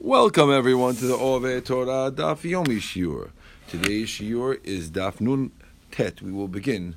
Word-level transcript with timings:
Welcome 0.00 0.52
everyone 0.52 0.94
to 0.94 1.06
the 1.06 1.16
Ove 1.16 1.64
Torah 1.64 2.12
Daf 2.12 2.48
Yomi 2.48 2.78
Shiur. 2.78 3.30
Today's 3.66 4.06
Shiur 4.06 4.64
is 4.64 4.92
Daf 4.92 5.20
Nun 5.20 5.50
Tet. 5.90 6.22
We 6.22 6.30
will 6.30 6.46
begin 6.46 6.94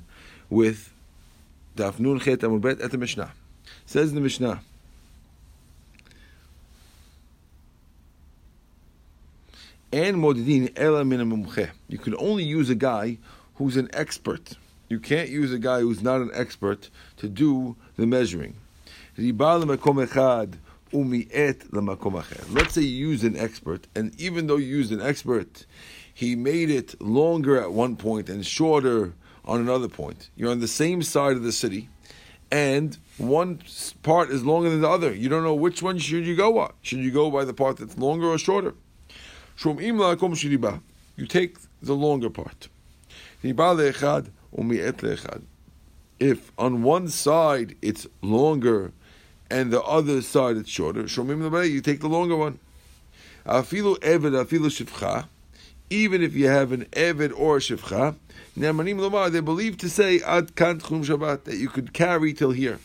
with 0.48 0.94
Daf 1.76 1.98
Nun 1.98 2.20
Chet 2.20 2.38
Amud 2.38 2.80
at 2.80 2.92
the 2.92 2.98
Mishnah. 2.98 3.32
Says 3.86 4.12
the 4.12 4.20
Mishnah. 4.20 4.60
And 9.92 10.18
modidin 10.18 10.72
ela 10.76 11.04
min 11.04 11.48
You 11.88 11.98
can 11.98 12.14
only 12.18 12.44
use 12.44 12.70
a 12.70 12.76
guy 12.76 13.18
who's 13.56 13.76
an 13.76 13.90
expert. 13.92 14.52
You 14.88 15.00
can't 15.00 15.28
use 15.28 15.52
a 15.52 15.58
guy 15.58 15.80
who's 15.80 16.02
not 16.02 16.20
an 16.20 16.30
expert 16.34 16.88
to 17.16 17.28
do 17.28 17.74
the 17.96 18.06
measuring. 18.06 18.54
Let's 22.50 22.74
say 22.74 22.82
you 22.82 23.08
use 23.08 23.24
an 23.24 23.36
expert, 23.36 23.86
and 23.94 24.18
even 24.20 24.46
though 24.46 24.56
you 24.56 24.66
used 24.66 24.92
an 24.92 25.00
expert, 25.00 25.66
he 26.12 26.36
made 26.36 26.70
it 26.70 27.00
longer 27.00 27.60
at 27.60 27.72
one 27.72 27.96
point 27.96 28.28
and 28.28 28.44
shorter 28.44 29.14
on 29.44 29.60
another 29.60 29.88
point. 29.88 30.30
You're 30.36 30.50
on 30.50 30.60
the 30.60 30.68
same 30.68 31.02
side 31.02 31.36
of 31.36 31.42
the 31.42 31.52
city, 31.52 31.88
and 32.50 32.96
one 33.18 33.60
part 34.02 34.30
is 34.30 34.44
longer 34.44 34.68
than 34.70 34.82
the 34.82 34.88
other. 34.88 35.14
You 35.14 35.28
don't 35.28 35.42
know 35.42 35.54
which 35.54 35.82
one 35.82 35.98
should 35.98 36.26
you 36.26 36.36
go 36.36 36.52
by. 36.52 36.70
Should 36.82 36.98
you 37.00 37.10
go 37.10 37.30
by 37.30 37.44
the 37.44 37.54
part 37.54 37.78
that's 37.78 37.96
longer 37.96 38.26
or 38.26 38.38
shorter? 38.38 38.74
You 41.16 41.26
take 41.26 41.56
the 41.82 41.94
longer 41.94 42.30
part. 42.30 42.68
If 46.18 46.52
on 46.58 46.82
one 46.82 47.08
side 47.08 47.74
it's 47.82 48.06
longer 48.20 48.92
and 49.52 49.70
the 49.70 49.82
other 49.82 50.22
side 50.22 50.56
it's 50.56 50.70
shorter, 50.70 51.02
you 51.02 51.80
take 51.82 52.00
the 52.00 52.08
longer 52.08 52.34
one. 52.34 52.58
Afilu 53.44 53.98
eved, 53.98 54.32
afilu 54.32 54.70
shivcha, 54.70 55.26
even 55.90 56.22
if 56.22 56.34
you 56.34 56.48
have 56.48 56.72
an 56.72 56.86
eved 56.92 57.38
or 57.38 57.58
shivcha, 57.58 58.16
they 59.30 59.40
believe 59.40 59.76
to 59.76 59.90
say 59.90 60.20
ad 60.20 60.56
chum 60.56 60.80
shabbat 60.80 61.44
that 61.44 61.56
you 61.56 61.68
could 61.68 61.92
carry 61.92 62.32
till 62.32 62.52
here. 62.52 62.78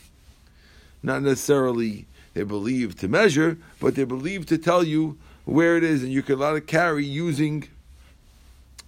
Not 1.01 1.21
necessarily 1.21 2.05
they 2.33 2.43
believe 2.43 2.97
to 2.97 3.07
measure, 3.07 3.57
but 3.79 3.95
they 3.95 4.03
believe 4.03 4.45
to 4.47 4.57
tell 4.57 4.83
you 4.83 5.17
where 5.45 5.77
it 5.77 5.83
is, 5.85 6.03
and 6.03 6.11
you 6.11 6.21
can 6.21 6.35
allow 6.35 6.53
to 6.53 6.59
carry 6.61 7.05
using 7.05 7.69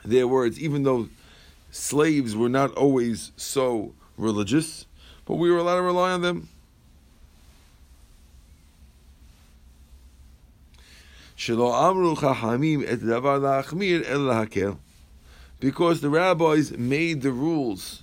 their 0.04 0.28
words, 0.28 0.60
even 0.60 0.84
though 0.84 1.08
slaves 1.72 2.36
were 2.36 2.50
not 2.50 2.74
always 2.74 3.32
so 3.38 3.94
religious, 4.18 4.86
but 5.26 5.36
we 5.36 5.50
were 5.50 5.60
allowed 5.60 5.78
to 5.78 5.82
rely 5.84 6.12
on 6.12 6.22
them. 6.22 6.50
Because 15.61 16.01
the 16.01 16.11
rabbis 16.11 16.73
made 16.73 17.23
the 17.23 17.33
rules 17.33 18.03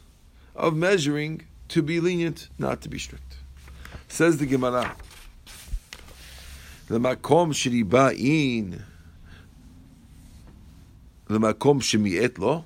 of 0.56 0.76
measuring 0.76 1.44
to 1.70 1.82
be 1.82 2.00
lenient, 2.00 2.50
not 2.58 2.82
to 2.82 2.90
be 2.90 3.00
strict. 3.00 3.38
Says 4.08 4.38
the 4.38 4.46
Gemara. 4.46 4.96
למקום 6.90 7.54
שריבאין, 7.54 8.74
למקום 11.30 11.82
שמיעט 11.82 12.40
לו, 12.40 12.64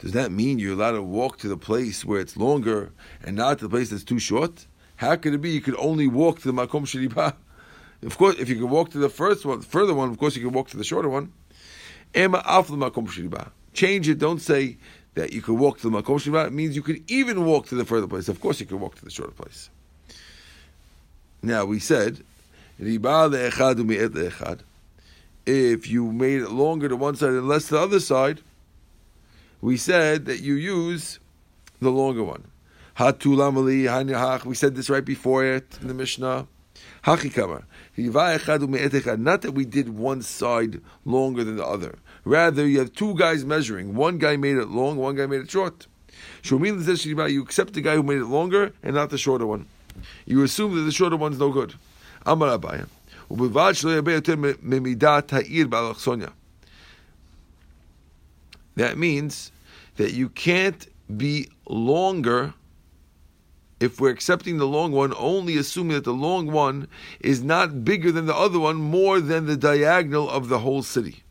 does 0.00 0.12
that 0.12 0.32
mean 0.32 0.58
you're 0.58 0.72
allowed 0.72 0.92
to 0.92 1.02
walk 1.02 1.38
to 1.38 1.48
the 1.48 1.56
place 1.56 2.04
where 2.04 2.20
it's 2.20 2.36
longer 2.36 2.92
and 3.22 3.36
not 3.36 3.58
to 3.58 3.64
the 3.64 3.70
place 3.70 3.90
that's 3.90 4.02
too 4.02 4.18
short? 4.18 4.66
How 4.96 5.14
could 5.16 5.34
it 5.34 5.40
be 5.40 5.50
you 5.50 5.60
could 5.60 5.76
only 5.78 6.08
walk 6.08 6.40
to 6.40 6.50
the 6.50 6.52
makom 6.52 6.84
shiriba? 6.84 7.34
Of 8.01 8.17
course, 8.17 8.35
if 8.39 8.47
you 8.47 8.55
can 8.55 8.69
walk 8.69 8.91
to 8.91 8.97
the 8.97 9.09
first 9.09 9.45
one, 9.45 9.61
further 9.61 9.93
one, 9.93 10.09
of 10.09 10.17
course 10.17 10.35
you 10.35 10.41
can 10.41 10.53
walk 10.53 10.69
to 10.69 10.77
the 10.77 10.83
shorter 10.83 11.09
one. 11.09 11.33
Change 13.73 14.09
it. 14.09 14.17
Don't 14.17 14.39
say 14.39 14.77
that 15.15 15.33
you 15.33 15.41
can 15.41 15.57
walk 15.57 15.79
to 15.79 15.89
the 15.89 16.01
makom 16.01 16.19
shiriba. 16.19 16.47
It 16.47 16.53
means 16.53 16.75
you 16.75 16.81
could 16.81 17.03
even 17.11 17.45
walk 17.45 17.67
to 17.67 17.75
the 17.75 17.85
further 17.85 18.07
place. 18.07 18.29
Of 18.29 18.39
course, 18.39 18.59
you 18.59 18.65
can 18.65 18.79
walk 18.79 18.95
to 18.95 19.03
the 19.05 19.11
shorter 19.11 19.33
place. 19.33 19.69
Now 21.41 21.65
we 21.65 21.79
said, 21.79 22.23
if 22.77 22.87
you 25.87 26.11
made 26.11 26.41
it 26.41 26.51
longer 26.51 26.89
to 26.89 26.95
one 26.95 27.15
side 27.15 27.29
and 27.29 27.47
less 27.47 27.65
to 27.65 27.71
the 27.71 27.79
other 27.79 27.99
side, 27.99 28.41
we 29.61 29.75
said 29.75 30.25
that 30.25 30.39
you 30.41 30.53
use 30.53 31.19
the 31.81 31.89
longer 31.89 32.23
one. 32.23 32.45
We 32.97 34.55
said 34.55 34.75
this 34.75 34.89
right 34.89 35.05
before 35.05 35.43
it 35.45 35.77
in 35.81 35.87
the 35.87 35.93
Mishnah. 35.93 36.47
Not 38.07 39.41
that 39.41 39.51
we 39.53 39.65
did 39.65 39.89
one 39.89 40.21
side 40.21 40.81
longer 41.05 41.43
than 41.43 41.57
the 41.57 41.65
other. 41.65 41.99
Rather, 42.23 42.67
you 42.67 42.79
have 42.79 42.93
two 42.93 43.15
guys 43.15 43.45
measuring. 43.45 43.95
One 43.95 44.17
guy 44.17 44.37
made 44.37 44.57
it 44.57 44.69
long, 44.69 44.97
one 44.97 45.15
guy 45.15 45.25
made 45.25 45.41
it 45.41 45.51
short. 45.51 45.87
You 46.43 47.41
accept 47.41 47.73
the 47.73 47.81
guy 47.81 47.95
who 47.95 48.03
made 48.03 48.19
it 48.19 48.25
longer 48.25 48.73
and 48.83 48.95
not 48.95 49.09
the 49.09 49.17
shorter 49.17 49.45
one. 49.45 49.67
You 50.25 50.43
assume 50.43 50.75
that 50.75 50.81
the 50.81 50.91
shorter 50.91 51.17
one's 51.17 51.39
no 51.39 51.51
good. 51.51 51.73
That 58.75 58.97
means 58.97 59.51
that 59.97 60.13
you 60.13 60.29
can't 60.29 60.87
be 61.17 61.49
longer 61.67 62.53
if 63.79 63.99
we're 63.99 64.09
accepting 64.09 64.57
the 64.57 64.67
long 64.67 64.91
one, 64.91 65.13
only 65.17 65.57
assuming 65.57 65.95
that 65.95 66.03
the 66.03 66.13
long 66.13 66.51
one 66.51 66.87
is 67.19 67.43
not 67.43 67.83
bigger 67.85 68.11
than 68.11 68.25
the 68.25 68.35
other 68.35 68.59
one, 68.59 68.75
more 68.75 69.19
than 69.19 69.45
the 69.45 69.57
diagonal 69.57 70.29
of 70.29 70.49
the 70.49 70.59
whole 70.59 70.83
city. 70.83 71.23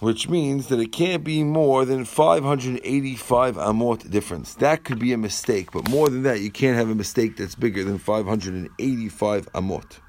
Which 0.00 0.28
means 0.28 0.68
that 0.68 0.80
it 0.80 0.92
can't 0.92 1.24
be 1.24 1.42
more 1.42 1.86
than 1.86 2.04
585 2.04 3.56
amot 3.56 4.10
difference. 4.10 4.54
That 4.56 4.84
could 4.84 4.98
be 4.98 5.14
a 5.14 5.18
mistake, 5.18 5.72
but 5.72 5.88
more 5.88 6.10
than 6.10 6.24
that, 6.24 6.40
you 6.40 6.50
can't 6.50 6.76
have 6.76 6.90
a 6.90 6.94
mistake 6.94 7.38
that's 7.38 7.54
bigger 7.54 7.84
than 7.84 7.96
585 7.96 9.52
amot. 9.52 10.00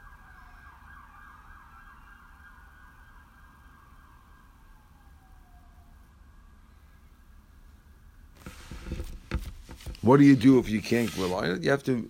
What 10.06 10.18
do 10.18 10.24
you 10.24 10.36
do 10.36 10.60
if 10.60 10.70
you 10.70 10.82
can't 10.84 11.12
rely 11.18 11.50
on 11.50 11.56
it? 11.56 11.64
You 11.64 11.72
have 11.72 11.84
to, 11.86 12.08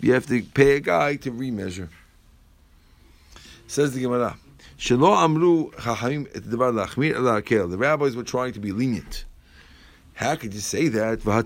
you 0.00 0.14
have 0.14 0.26
to 0.28 0.42
pay 0.42 0.76
a 0.76 0.80
guy 0.80 1.16
to 1.16 1.30
remeasure. 1.30 1.90
Says 3.66 3.92
the 3.92 4.00
Gemara. 4.00 4.38
The 4.78 4.96
rabbis 7.78 8.16
were 8.16 8.22
trying 8.24 8.54
to 8.54 8.60
be 8.60 8.72
lenient. 8.72 9.26
How 10.14 10.36
could 10.36 10.54
you 10.54 10.60
say 10.60 10.88
that? 10.88 11.20
The 11.20 11.44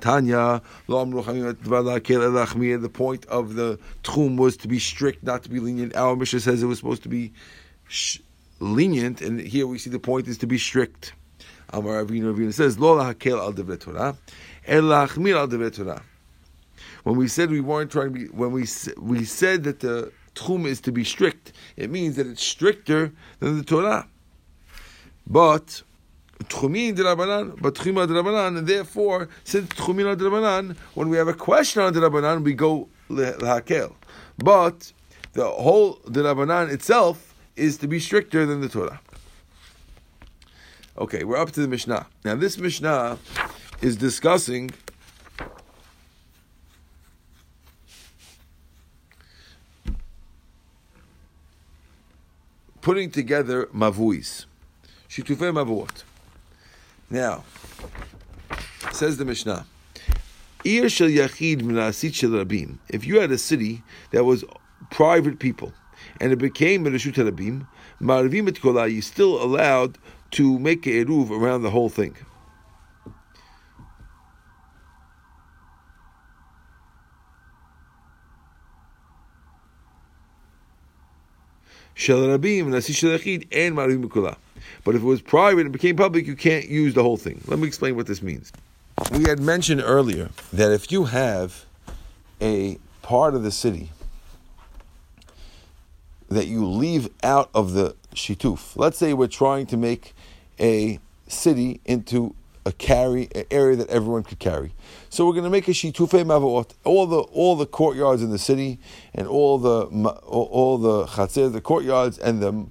point 2.95 3.27
of 3.27 3.55
the 3.55 3.79
tchum 4.05 4.37
was 4.37 4.57
to 4.59 4.69
be 4.69 4.79
strict, 4.79 5.25
not 5.25 5.43
to 5.43 5.51
be 5.51 5.59
lenient. 5.59 5.97
Our 5.97 6.15
Mishnah 6.15 6.39
says 6.41 6.63
it 6.63 6.67
was 6.67 6.79
supposed 6.79 7.03
to 7.03 7.09
be 7.09 7.33
sh- 7.89 8.21
lenient, 8.61 9.21
and 9.21 9.41
here 9.41 9.67
we 9.67 9.79
see 9.79 9.91
the 9.91 9.99
point 9.99 10.29
is 10.29 10.39
to 10.39 10.47
be 10.47 10.59
strict. 10.59 11.13
Amar 11.71 12.05
Avinu 12.05 12.33
Avinu 12.35 12.53
says, 12.53 12.79
Lo 12.79 12.97
lahakel 12.97 13.39
al 13.39 13.53
Torah. 13.77 14.17
When 14.69 14.87
we 17.17 17.29
said 17.29 17.51
we 17.51 17.61
weren't 17.61 17.91
trying 17.91 18.13
to 18.13 18.19
be, 18.19 18.27
when 18.27 18.53
we 18.53 18.67
we 18.99 19.25
said 19.25 19.65
that 19.65 19.81
the 19.81 20.13
tchum 20.35 20.67
is 20.67 20.83
to 20.83 20.93
be 20.93 21.05
strict, 21.05 21.55
it 21.77 21.89
means 21.91 22.17
that 22.17 22.27
it's 22.27 22.43
stricter 22.43 23.13
than 23.41 23.57
the 23.57 23.65
Torah. 23.65 24.07
But 25.27 25.83
tchumin 26.45 26.97
derabanan, 26.97 27.59
but 27.63 27.77
tchuma 27.77 28.07
derabanan, 28.07 28.59
and 28.59 28.67
therefore, 28.67 29.31
since 29.45 29.71
tchumin 29.71 30.15
derabanan, 30.17 30.77
when 30.95 31.09
we 31.09 31.17
have 31.17 31.29
a 31.29 31.35
question 31.35 31.83
on 31.83 31.95
derabanan, 31.95 32.45
we 32.45 32.53
go 32.53 32.91
lehakel. 33.09 33.95
But 34.37 34.93
the 35.33 35.49
whole 35.49 35.97
derabanan 36.01 36.71
itself 36.71 37.35
is 37.57 37.79
to 37.79 37.89
be 37.89 37.99
stricter 37.99 38.45
than 38.45 38.61
the 38.61 38.69
Torah. 38.69 39.01
Okay, 40.99 41.25
we're 41.25 41.39
up 41.39 41.53
to 41.53 41.61
the 41.61 41.69
Mishnah. 41.69 42.07
Now, 42.25 42.35
this 42.35 42.59
Mishnah 42.59 43.19
is 43.81 43.97
discussing 43.97 44.71
putting 52.81 53.11
together 53.11 53.67
mavuis, 53.67 54.47
shitufei 55.09 55.53
mavuot. 55.53 56.03
Now, 57.11 57.45
says 58.93 59.17
the 59.17 59.25
Mishnah, 59.25 59.67
Ir 60.65 60.85
yachid 60.85 61.63
rabim. 61.63 62.79
If 62.89 63.07
you 63.07 63.21
had 63.21 63.31
a 63.31 63.39
city 63.39 63.83
that 64.11 64.25
was 64.25 64.45
private 64.91 65.39
people, 65.39 65.73
and 66.21 66.33
it 66.33 66.37
became 66.37 66.87
a 66.87 66.91
reshut 66.91 67.15
rabim, 67.15 67.67
marvim 68.01 68.49
et 68.49 68.91
you 68.91 69.03
still 69.03 69.43
allowed 69.43 69.99
to 70.33 70.59
make 70.59 70.87
a 70.87 71.05
eruv 71.05 71.31
around 71.31 71.63
the 71.63 71.71
whole 71.71 71.89
thing. 71.89 72.17
Shel 81.99 82.21
rabim 82.21 82.69
nasi 82.69 82.93
shel 82.93 83.13
and 83.13 83.21
marim 83.21 84.05
mikula. 84.05 84.37
But 84.85 84.95
if 84.95 85.03
it 85.03 85.05
was 85.05 85.21
private 85.21 85.63
and 85.63 85.73
became 85.73 85.97
public, 85.97 86.27
you 86.27 86.37
can't 86.37 86.67
use 86.67 86.95
the 86.95 87.03
whole 87.03 87.17
thing. 87.17 87.43
Let 87.47 87.59
me 87.59 87.67
explain 87.67 87.97
what 87.97 88.07
this 88.07 88.23
means. 88.23 88.53
We 89.13 89.25
had 89.25 89.41
mentioned 89.41 89.83
earlier 89.85 90.31
that 90.53 90.73
if 90.73 90.91
you 90.93 91.05
have 91.05 91.65
a 92.41 92.79
part 93.03 93.35
of 93.35 93.43
the 93.43 93.51
city 93.51 93.91
that 96.29 96.47
you 96.47 96.65
leave 96.67 97.09
out 97.23 97.51
of 97.55 97.73
the 97.73 97.97
shituf, 98.15 98.77
let's 98.77 98.97
say 98.97 99.13
we're 99.13 99.27
trying 99.27 99.67
to 99.67 99.77
make 99.77 100.15
a 100.61 101.01
city 101.27 101.81
into 101.85 102.35
a 102.69 102.73
carry 102.73 103.29
an 103.35 103.45
area 103.51 103.77
that 103.77 103.89
everyone 103.89 104.23
could 104.23 104.39
carry. 104.39 104.75
So 105.09 105.27
we're 105.27 105.33
going 105.33 105.45
to 105.45 105.51
make 105.51 105.69
a 105.69 105.73
shitufe 105.73 106.23
mavot. 106.25 106.75
All 106.85 107.07
the 107.07 107.21
all 107.21 107.57
the 107.57 107.67
courtyards 107.67 108.23
in 108.23 108.31
the 108.31 108.39
city 108.39 108.79
and 109.15 109.27
all 109.27 109.59
the 109.59 109.87
all 110.27 110.77
the 110.79 111.07
chatzir, 111.07 111.51
the 111.51 111.63
courtyards 111.63 112.19
and 112.19 112.43
the 112.43 112.67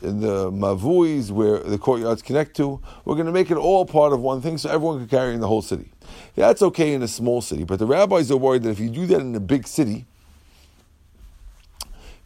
the 0.00 0.50
mavuis 0.50 1.30
where 1.30 1.58
the 1.58 1.78
courtyards 1.78 2.22
connect 2.22 2.56
to. 2.56 2.80
We're 3.04 3.14
going 3.14 3.26
to 3.26 3.32
make 3.32 3.50
it 3.50 3.58
all 3.58 3.84
part 3.84 4.12
of 4.12 4.20
one 4.20 4.40
thing, 4.40 4.56
so 4.58 4.70
everyone 4.70 4.98
can 5.00 5.08
carry 5.08 5.34
in 5.34 5.40
the 5.40 5.48
whole 5.48 5.62
city. 5.62 5.92
That's 6.34 6.62
okay 6.62 6.94
in 6.94 7.02
a 7.02 7.08
small 7.08 7.42
city, 7.42 7.64
but 7.64 7.78
the 7.78 7.86
rabbis 7.86 8.30
are 8.30 8.36
worried 8.36 8.62
that 8.64 8.70
if 8.70 8.80
you 8.80 8.88
do 8.88 9.06
that 9.06 9.20
in 9.20 9.34
a 9.34 9.40
big 9.40 9.66
city, 9.66 10.06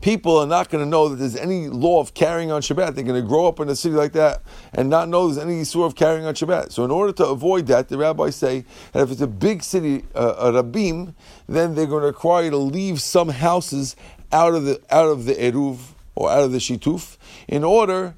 people 0.01 0.37
are 0.37 0.47
not 0.47 0.69
going 0.69 0.85
to 0.85 0.89
know 0.89 1.09
that 1.09 1.17
there's 1.17 1.37
any 1.37 1.69
law 1.69 2.01
of 2.01 2.15
carrying 2.15 2.51
on 2.51 2.63
Shabbat. 2.63 2.95
They're 2.95 3.05
going 3.05 3.21
to 3.21 3.27
grow 3.27 3.47
up 3.47 3.61
in 3.61 3.69
a 3.69 3.77
city 3.77 3.95
like 3.95 4.13
that 4.13 4.43
and 4.73 4.91
not 4.91 5.09
know 5.09 5.29
there's 5.29 5.45
any 5.45 5.65
sort 5.65 5.87
of 5.87 5.97
carrying 5.97 6.27
on 6.27 6.35
Shabbat. 6.35 6.73
So, 6.73 6.85
in 6.85 6.91
order 6.91 7.13
to 7.15 7.27
avoid 7.27 7.67
that, 7.69 7.89
the 7.89 7.99
rabbis 7.99 8.37
say 8.37 8.65
that 8.93 9.03
if 9.03 9.11
it's 9.11 9.21
a 9.21 9.27
big 9.27 9.63
city, 9.63 10.05
uh, 10.15 10.35
a 10.39 10.63
rabim, 10.63 11.15
then 11.49 11.75
they're 11.75 11.87
going 11.87 12.03
to 12.03 12.09
require 12.09 12.45
you 12.45 12.51
to 12.51 12.57
leave 12.57 13.01
some 13.01 13.31
houses 13.31 13.97
out 14.33 14.55
of 14.55 14.65
the 14.65 14.81
out 14.91 15.09
of 15.09 15.25
the 15.25 15.35
eruv 15.35 15.79
or 16.15 16.31
out 16.31 16.43
of 16.43 16.53
the 16.53 16.59
shituf 16.59 17.17
in 17.47 17.63
order 17.63 18.15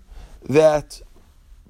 that 0.48 1.02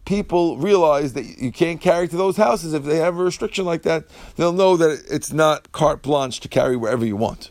people 0.05 0.57
realize 0.57 1.13
that 1.13 1.25
you 1.25 1.53
can't 1.53 1.81
carry 1.81 2.09
to 2.09 2.17
those 2.17 2.37
houses 2.37 2.73
if 2.73 2.85
they 2.85 2.97
have 2.97 3.19
a 3.19 3.23
restriction 3.23 3.65
like 3.65 3.83
that 3.83 4.05
they'll 4.37 4.53
know 4.53 4.77
that 4.77 5.05
it's 5.11 5.33
not 5.33 5.71
carte 5.73 6.03
blanche 6.03 6.41
to 6.41 6.49
carry 6.49 6.77
wherever 6.77 7.05
you 7.05 7.17
want 7.17 7.51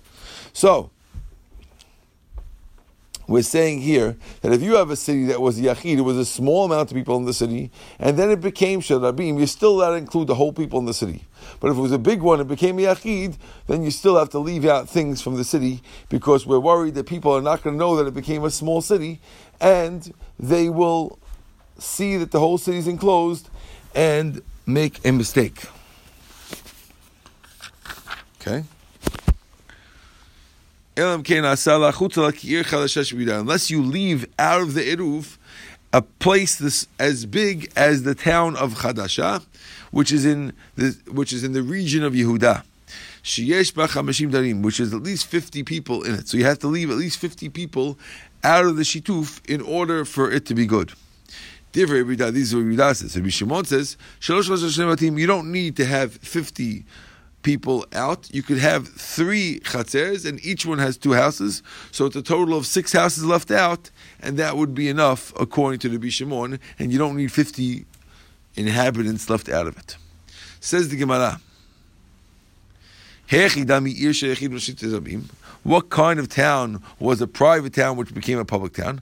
so 0.54 0.90
we're 3.28 3.44
saying 3.44 3.82
here 3.82 4.16
that 4.42 4.54
if 4.54 4.62
you 4.62 4.76
have 4.76 4.90
a 4.90 4.96
city 4.96 5.26
that 5.26 5.42
was 5.42 5.60
Yachid, 5.60 5.98
it 5.98 6.02
was 6.02 6.18
a 6.18 6.26
small 6.26 6.66
amount 6.66 6.92
of 6.92 6.96
people 6.96 7.18
in 7.18 7.26
the 7.26 7.34
city, 7.34 7.72
and 8.00 8.18
then 8.18 8.30
it 8.30 8.40
became 8.40 8.80
Shadabim, 8.82 9.38
you're 9.38 9.48
still 9.48 9.82
allowed 9.82 9.92
to 9.92 9.96
include 9.98 10.28
the 10.28 10.36
whole 10.36 10.54
people 10.54 10.80
in 10.80 10.86
the 10.86 10.94
city. 10.94 11.26
But 11.60 11.72
if 11.72 11.78
it 11.78 11.82
was 11.82 11.92
a 11.92 12.00
big 12.00 12.22
one, 12.22 12.40
it 12.40 12.48
became 12.48 12.78
Yachid, 12.78 13.38
then 13.68 13.84
you 13.84 13.92
still 13.92 14.18
have 14.18 14.30
to 14.30 14.40
leave 14.40 14.66
out 14.66 14.90
things 14.90 15.22
from 15.22 15.36
the 15.36 15.44
city 15.44 15.82
because 16.10 16.46
we're 16.46 16.60
worried 16.60 16.96
that 16.96 17.06
people 17.06 17.36
are 17.36 17.42
not 17.42 17.64
going 17.64 17.76
to 17.76 17.80
know 17.80 17.96
that 17.98 18.08
it 18.08 18.14
became 18.14 18.44
a 18.44 18.52
small 18.52 18.82
city, 18.82 19.20
and 19.60 20.14
they 20.40 20.70
will 20.70 21.20
see 21.78 22.18
that 22.18 22.32
the 22.32 22.40
whole 22.40 22.58
city 22.58 22.78
is 22.78 22.88
enclosed 22.88 23.50
and 23.94 24.42
make 24.66 25.06
a 25.06 25.12
mistake. 25.12 25.66
Okay? 28.40 28.64
Unless 30.98 31.30
you 33.70 33.84
leave 33.84 34.26
out 34.40 34.62
of 34.62 34.74
the 34.74 34.82
Eruv 34.82 35.38
a 35.94 36.02
place 36.02 36.56
this, 36.56 36.88
as 36.98 37.28
big 37.28 37.72
as 37.76 38.02
the 38.02 38.16
town 38.16 38.56
of 38.56 38.74
Chadasha, 38.74 39.46
which 39.92 40.12
is 40.12 40.26
in 40.26 40.54
the 40.76 40.98
which 41.12 41.34
is 41.34 41.44
in 41.44 41.54
the 41.54 41.62
region 41.62 42.04
of 42.04 42.14
Yehuda. 42.14 42.64
which 44.64 44.80
is 44.80 44.94
at 44.94 45.04
least 45.04 45.28
50 45.28 45.64
people 45.64 46.04
in 46.04 46.16
it. 46.16 46.28
So 46.28 46.38
you 46.38 46.46
have 46.46 46.60
to 46.60 46.68
leave 46.68 46.90
at 46.90 46.98
least 46.98 47.20
50 47.20 47.50
people 47.50 48.00
out 48.44 48.66
of 48.66 48.76
the 48.76 48.84
shituf 48.84 49.48
in 49.48 49.62
order 49.62 50.04
for 50.04 50.32
it 50.32 50.48
to 50.48 50.56
be 50.56 50.66
good. 50.66 50.94
These 51.74 51.92
are 51.92 52.04
what 52.04 52.18
Yehuda 52.18 52.96
says. 52.96 53.14
So 53.14 53.24
Shimon 53.28 53.66
says, 53.66 53.98
you 55.20 55.28
don't 55.28 55.52
need 55.52 55.78
to 55.78 55.86
have 55.86 56.14
50 56.14 56.86
people 57.48 57.86
out. 57.94 58.28
You 58.34 58.44
could 58.44 58.58
have 58.58 58.90
three 58.90 59.62
chatzers, 59.62 60.26
and 60.26 60.44
each 60.44 60.66
one 60.66 60.80
has 60.80 60.98
two 60.98 61.14
houses. 61.14 61.64
So 61.92 62.06
it's 62.06 62.18
a 62.18 62.22
total 62.22 62.58
of 62.58 62.66
six 62.66 62.92
houses 62.92 63.24
left 63.24 63.52
out, 63.52 63.90
and 64.20 64.36
that 64.38 64.58
would 64.58 64.74
be 64.76 64.90
enough 64.90 65.32
according 65.40 65.80
to 65.80 65.88
the 65.88 65.98
Bishimon, 65.98 66.60
and 66.78 66.92
you 66.92 66.98
don't 66.98 67.16
need 67.16 67.32
50 67.32 67.86
inhabitants 68.58 69.30
left 69.30 69.48
out 69.48 69.66
of 69.66 69.78
it. 69.78 69.96
Says 70.60 70.90
the 70.90 70.98
Gemara. 70.98 71.40
What 75.64 75.90
kind 75.90 76.20
of 76.20 76.28
town 76.28 76.84
was 77.00 77.22
a 77.22 77.28
private 77.28 77.74
town 77.74 77.96
which 77.96 78.14
became 78.14 78.40
a 78.40 78.46
public 78.46 78.74
town? 78.74 79.00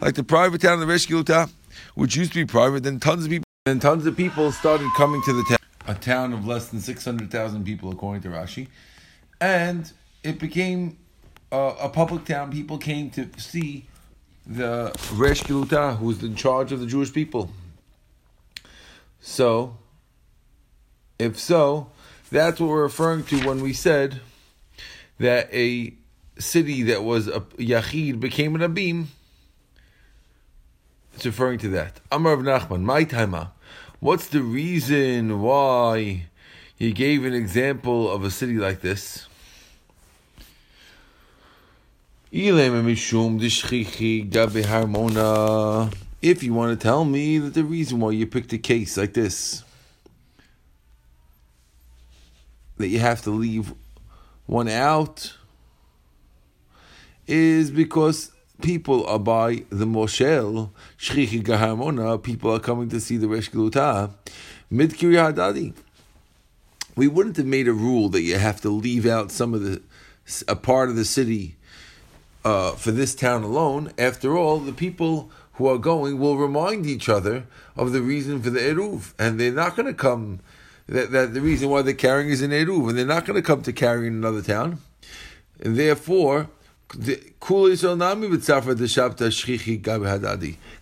Like 0.00 0.14
the 0.16 0.24
private 0.24 0.60
town 0.60 0.80
of 0.82 0.88
the 0.88 0.92
Reshkiluta, 0.92 1.50
which 1.94 2.16
used 2.16 2.32
to 2.32 2.38
be 2.44 2.46
private, 2.46 2.82
then 2.82 2.98
tons 2.98 3.24
of 3.24 3.30
people 3.30 3.43
and 3.66 3.80
tons 3.80 4.04
of 4.04 4.14
people 4.14 4.52
started 4.52 4.90
coming 4.94 5.22
to 5.22 5.32
the 5.32 5.42
town. 5.48 5.58
A 5.86 5.94
town 5.94 6.34
of 6.34 6.46
less 6.46 6.68
than 6.68 6.80
600,000 6.80 7.64
people, 7.64 7.90
according 7.90 8.20
to 8.24 8.28
Rashi. 8.28 8.68
And 9.40 9.90
it 10.22 10.38
became 10.38 10.98
a, 11.50 11.72
a 11.80 11.88
public 11.88 12.26
town. 12.26 12.52
People 12.52 12.76
came 12.76 13.08
to 13.12 13.26
see 13.38 13.86
the 14.46 14.92
Resh 15.14 15.44
Kiluta, 15.44 15.96
who 15.96 16.08
was 16.08 16.22
in 16.22 16.34
charge 16.34 16.72
of 16.72 16.80
the 16.80 16.86
Jewish 16.86 17.10
people. 17.10 17.52
So, 19.20 19.78
if 21.18 21.38
so, 21.38 21.90
that's 22.30 22.60
what 22.60 22.68
we're 22.68 22.82
referring 22.82 23.24
to 23.24 23.48
when 23.48 23.62
we 23.62 23.72
said 23.72 24.20
that 25.18 25.48
a 25.54 25.94
city 26.38 26.82
that 26.82 27.02
was 27.02 27.28
a 27.28 27.40
Yachid 27.40 28.20
became 28.20 28.54
an 28.54 28.60
Abim. 28.60 29.06
It's 31.14 31.24
referring 31.24 31.58
to 31.60 31.68
that. 31.68 32.00
Amar 32.10 32.32
of 32.32 32.40
Nachman, 32.40 32.82
my 32.82 33.04
timer. 33.04 33.52
What's 34.00 34.26
the 34.26 34.42
reason 34.42 35.40
why 35.40 36.26
he 36.76 36.92
gave 36.92 37.24
an 37.24 37.32
example 37.32 38.10
of 38.10 38.24
a 38.24 38.30
city 38.30 38.54
like 38.54 38.80
this? 38.80 39.28
If 42.32 42.42
you 46.42 46.52
want 46.52 46.78
to 46.78 46.82
tell 46.82 47.04
me 47.04 47.38
that 47.38 47.54
the 47.54 47.62
reason 47.64 48.00
why 48.00 48.10
you 48.10 48.26
picked 48.26 48.52
a 48.52 48.58
case 48.58 48.96
like 48.96 49.14
this, 49.14 49.62
that 52.76 52.88
you 52.88 52.98
have 52.98 53.22
to 53.22 53.30
leave 53.30 53.72
one 54.46 54.68
out, 54.68 55.36
is 57.28 57.70
because 57.70 58.32
people 58.64 59.06
are 59.06 59.18
by 59.18 59.62
the 59.68 59.84
Moshel, 59.84 60.70
Shchichi 60.98 61.42
Gaharmona, 61.42 62.20
people 62.22 62.50
are 62.50 62.58
coming 62.58 62.88
to 62.88 62.98
see 62.98 63.18
the 63.18 63.28
Resh 63.28 63.50
Geluta, 63.50 64.10
Mid 64.70 64.92
Hadadi. 64.92 65.74
We 66.96 67.06
wouldn't 67.06 67.36
have 67.36 67.44
made 67.44 67.68
a 67.68 67.74
rule 67.74 68.08
that 68.08 68.22
you 68.22 68.38
have 68.38 68.62
to 68.62 68.70
leave 68.70 69.04
out 69.04 69.30
some 69.30 69.52
of 69.52 69.62
the, 69.62 69.82
a 70.48 70.56
part 70.56 70.88
of 70.88 70.96
the 70.96 71.04
city 71.04 71.56
uh, 72.42 72.72
for 72.72 72.90
this 72.90 73.14
town 73.14 73.42
alone. 73.42 73.92
After 73.98 74.34
all, 74.34 74.58
the 74.60 74.72
people 74.72 75.30
who 75.54 75.68
are 75.68 75.76
going 75.76 76.18
will 76.18 76.38
remind 76.38 76.86
each 76.86 77.10
other 77.10 77.44
of 77.76 77.92
the 77.92 78.00
reason 78.00 78.40
for 78.40 78.48
the 78.48 78.60
Eruv, 78.60 79.12
and 79.18 79.38
they're 79.38 79.52
not 79.52 79.76
going 79.76 79.88
to 79.88 79.94
come, 79.94 80.40
that, 80.86 81.10
that 81.10 81.34
the 81.34 81.42
reason 81.42 81.68
why 81.68 81.82
they're 81.82 81.92
carrying 81.92 82.30
is 82.30 82.40
an 82.40 82.50
Eruv, 82.50 82.88
and 82.88 82.96
they're 82.96 83.04
not 83.04 83.26
going 83.26 83.36
to 83.36 83.46
come 83.46 83.60
to 83.60 83.74
carry 83.74 84.06
in 84.06 84.14
another 84.14 84.40
town. 84.40 84.78
And 85.60 85.76
therefore, 85.76 86.48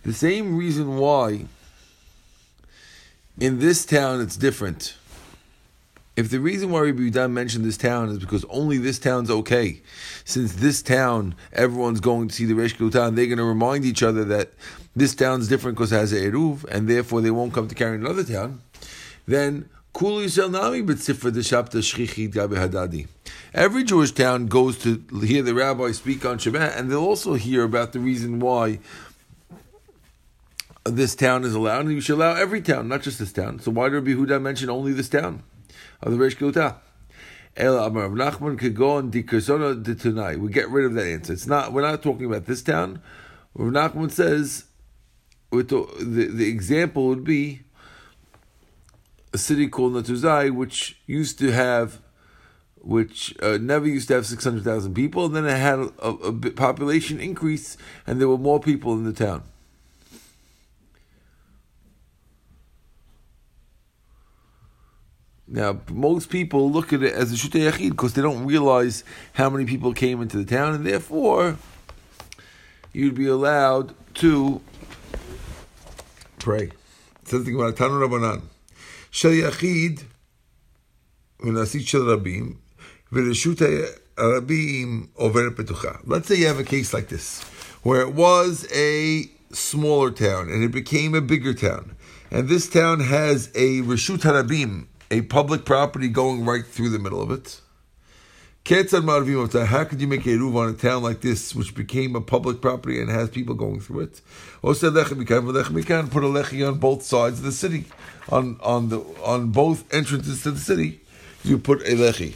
the 0.03 0.13
same 0.13 0.57
reason 0.57 0.97
why 0.97 1.45
in 3.39 3.59
this 3.59 3.85
town 3.85 4.21
it's 4.21 4.37
different. 4.37 4.95
If 6.15 6.29
the 6.29 6.39
reason 6.39 6.69
why 6.69 6.81
Rabbi 6.81 7.09
Yudan 7.09 7.31
mentioned 7.31 7.65
this 7.65 7.77
town 7.77 8.09
is 8.09 8.19
because 8.19 8.45
only 8.49 8.77
this 8.77 8.99
town's 8.99 9.31
okay, 9.31 9.81
since 10.25 10.53
this 10.53 10.83
town 10.83 11.33
everyone's 11.51 11.99
going 11.99 12.27
to 12.27 12.35
see 12.35 12.45
the 12.45 12.53
Resh 12.53 12.77
town, 12.77 13.15
they're 13.15 13.25
going 13.25 13.39
to 13.39 13.43
remind 13.43 13.83
each 13.83 14.03
other 14.03 14.23
that 14.25 14.51
this 14.95 15.15
town's 15.15 15.47
different 15.47 15.75
because 15.75 15.91
it 15.91 15.95
has 15.97 16.13
a 16.13 16.17
eruv, 16.17 16.65
and 16.65 16.87
therefore 16.87 17.21
they 17.21 17.31
won't 17.31 17.53
come 17.53 17.67
to 17.67 17.73
carry 17.73 17.95
another 17.95 18.23
town. 18.23 18.61
Then 19.25 19.69
Every 23.53 23.83
Jewish 23.83 24.11
town 24.11 24.47
goes 24.47 24.77
to 24.79 25.03
hear 25.23 25.43
the 25.43 25.53
rabbi 25.53 25.91
speak 25.91 26.25
on 26.25 26.39
Shabbat, 26.39 26.77
and 26.77 26.89
they'll 26.89 26.99
also 26.99 27.35
hear 27.35 27.63
about 27.63 27.93
the 27.93 27.99
reason 27.99 28.39
why 28.39 28.79
this 30.83 31.15
town 31.15 31.43
is 31.43 31.53
allowed, 31.53 31.85
and 31.85 31.93
you 31.93 32.01
should 32.01 32.15
allow 32.15 32.33
every 32.35 32.61
town, 32.61 32.87
not 32.87 33.03
just 33.03 33.19
this 33.19 33.31
town. 33.31 33.59
So 33.59 33.71
why 33.71 33.89
did 33.89 33.95
Rabbi 33.95 34.11
Huda 34.11 34.41
mention 34.41 34.69
only 34.69 34.93
this 34.93 35.09
town 35.09 35.43
of 36.01 36.11
the 36.11 36.17
Reish 36.17 36.37
Kiluta? 36.37 36.77
El 37.55 37.77
Amar 37.77 38.09
Nachman 38.09 38.57
could 38.57 38.75
go 38.75 38.97
on 38.97 39.11
Dikarsona 39.11 40.01
tonight. 40.01 40.39
We 40.39 40.51
get 40.51 40.69
rid 40.69 40.85
of 40.85 40.95
that 40.95 41.05
answer. 41.05 41.33
It's 41.33 41.45
not. 41.45 41.71
We're 41.71 41.83
not 41.83 42.01
talking 42.01 42.25
about 42.25 42.47
this 42.47 42.63
town. 42.63 42.99
Rav 43.53 43.71
Nachman 43.71 44.09
says, 44.09 44.65
the, 45.51 46.29
the 46.33 46.49
example 46.49 47.07
would 47.09 47.23
be 47.23 47.61
a 49.33 49.37
city 49.37 49.67
called 49.67 49.93
Natuzai, 49.93 50.51
which 50.51 50.97
used 51.07 51.39
to 51.39 51.51
have 51.51 51.99
which 52.83 53.33
uh, 53.41 53.57
never 53.61 53.87
used 53.87 54.09
to 54.09 54.13
have 54.13 54.25
600,000 54.25 54.93
people, 54.93 55.25
and 55.25 55.35
then 55.35 55.45
it 55.45 55.57
had 55.57 55.79
a, 55.79 56.09
a, 56.09 56.33
population 56.33 57.17
increase, 57.17 57.77
and 58.05 58.19
there 58.19 58.27
were 58.27 58.37
more 58.37 58.59
people 58.59 58.93
in 58.93 59.05
the 59.05 59.13
town. 59.13 59.41
Now, 65.47 65.79
most 65.89 66.29
people 66.29 66.69
look 66.69 66.91
at 66.91 67.03
it 67.03 67.13
as 67.13 67.31
a 67.31 67.35
Shutei 67.35 67.71
Yachid 67.71 67.91
because 67.91 68.15
they 68.15 68.21
don't 68.21 68.45
realize 68.45 69.05
how 69.33 69.49
many 69.49 69.65
people 69.65 69.93
came 69.93 70.21
into 70.21 70.37
the 70.37 70.45
town, 70.45 70.73
and 70.73 70.85
therefore, 70.85 71.57
you'd 72.91 73.15
be 73.15 73.27
allowed 73.27 73.93
to 74.15 74.59
pray. 76.39 76.71
The 77.25 77.39
Gemara, 77.39 77.71
Tanu 77.71 78.05
Rabbanan. 78.05 78.41
Shel 79.12 79.32
Yachid, 79.32 80.02
ונעשית 81.40 81.86
של 81.86 82.10
רבים, 82.10 82.54
ורשות 83.12 83.62
הרבים 84.16 85.06
עוברת 85.14 85.60
בתוכה. 85.60 85.92
Let's 86.06 86.28
say 86.28 86.34
you 86.34 86.46
have 86.46 86.58
a 86.58 86.64
case 86.64 86.92
like 86.92 87.08
this, 87.08 87.42
where 87.82 88.00
it 88.00 88.14
was 88.14 88.66
a 88.72 89.30
smaller 89.52 90.10
town 90.10 90.50
and 90.50 90.62
it 90.62 90.72
became 90.72 91.14
a 91.14 91.20
bigger 91.20 91.54
town. 91.54 91.94
And 92.30 92.48
this 92.48 92.68
town 92.68 93.00
has 93.00 93.48
a 93.54 93.80
Reshut 93.82 94.20
Harabim, 94.20 94.86
a 95.10 95.22
public 95.22 95.64
property 95.64 96.08
going 96.08 96.44
right 96.44 96.66
through 96.66 96.90
the 96.90 96.98
middle 96.98 97.22
of 97.22 97.30
it. 97.30 97.60
How 98.65 99.83
could 99.83 99.99
you 99.99 100.07
make 100.07 100.25
a 100.25 100.29
Eruv 100.29 100.55
on 100.55 100.69
a 100.69 100.73
town 100.73 101.03
like 101.03 101.19
this, 101.19 101.53
which 101.53 101.75
became 101.75 102.15
a 102.15 102.21
public 102.21 102.61
property 102.61 103.01
and 103.01 103.09
has 103.09 103.29
people 103.29 103.55
going 103.55 103.81
through 103.81 104.01
it? 104.01 104.21
Put 104.61 104.81
a 104.81 104.89
lechi 104.89 106.65
on 106.65 106.79
both 106.79 107.03
sides 107.03 107.39
of 107.39 107.43
the 107.43 107.51
city, 107.51 107.85
on, 108.29 108.57
on, 108.61 108.87
the, 108.87 108.99
on 109.21 109.49
both 109.49 109.93
entrances 109.93 110.43
to 110.43 110.51
the 110.51 110.59
city 110.59 111.01
you 111.43 111.57
put 111.57 111.81
a 111.81 111.91
lechi. 111.91 112.35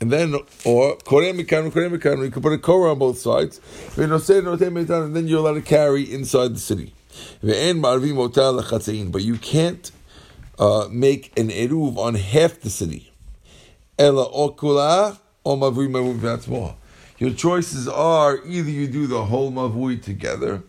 And 0.00 0.12
then, 0.12 0.34
or 0.64 0.96
korem 0.98 1.40
mikan, 1.40 2.22
you 2.22 2.30
can 2.30 2.42
put 2.42 2.52
a 2.52 2.58
korah 2.58 2.92
on 2.92 2.98
both 2.98 3.18
sides. 3.18 3.60
And 3.96 5.16
then 5.16 5.26
you're 5.26 5.38
allowed 5.38 5.54
to 5.54 5.62
carry 5.62 6.02
inside 6.12 6.54
the 6.54 6.60
city. 6.60 6.92
But 7.42 9.22
you 9.22 9.36
can't 9.38 9.90
uh, 10.58 10.88
make 10.90 11.38
an 11.38 11.48
eruv 11.48 11.96
on 11.96 12.14
half 12.14 12.60
the 12.60 12.70
city. 12.70 13.07
Ela 13.98 14.30
okula 14.30 15.18
or 15.42 15.56
mavui 15.56 15.88
mavui 15.88 16.74
Your 17.18 17.30
choices 17.30 17.88
are 17.88 18.38
either 18.46 18.70
you 18.70 18.86
do 18.86 19.06
the 19.06 19.24
whole 19.24 19.50
mavui 19.50 20.00
together, 20.00 20.62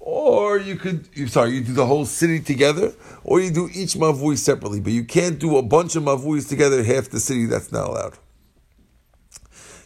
or 0.00 0.58
you 0.58 0.76
could, 0.76 1.08
sorry, 1.30 1.52
you 1.52 1.62
do 1.62 1.72
the 1.72 1.86
whole 1.86 2.04
city 2.04 2.40
together, 2.40 2.92
or 3.24 3.40
you 3.40 3.50
do 3.50 3.70
each 3.72 3.94
mavui 3.94 4.36
separately. 4.36 4.80
But 4.80 4.92
you 4.92 5.04
can't 5.04 5.38
do 5.38 5.56
a 5.56 5.62
bunch 5.62 5.96
of 5.96 6.02
mavuis 6.02 6.46
together, 6.46 6.84
half 6.84 7.08
the 7.08 7.20
city. 7.20 7.46
That's 7.46 7.72
not 7.72 7.88
allowed. 7.88 8.18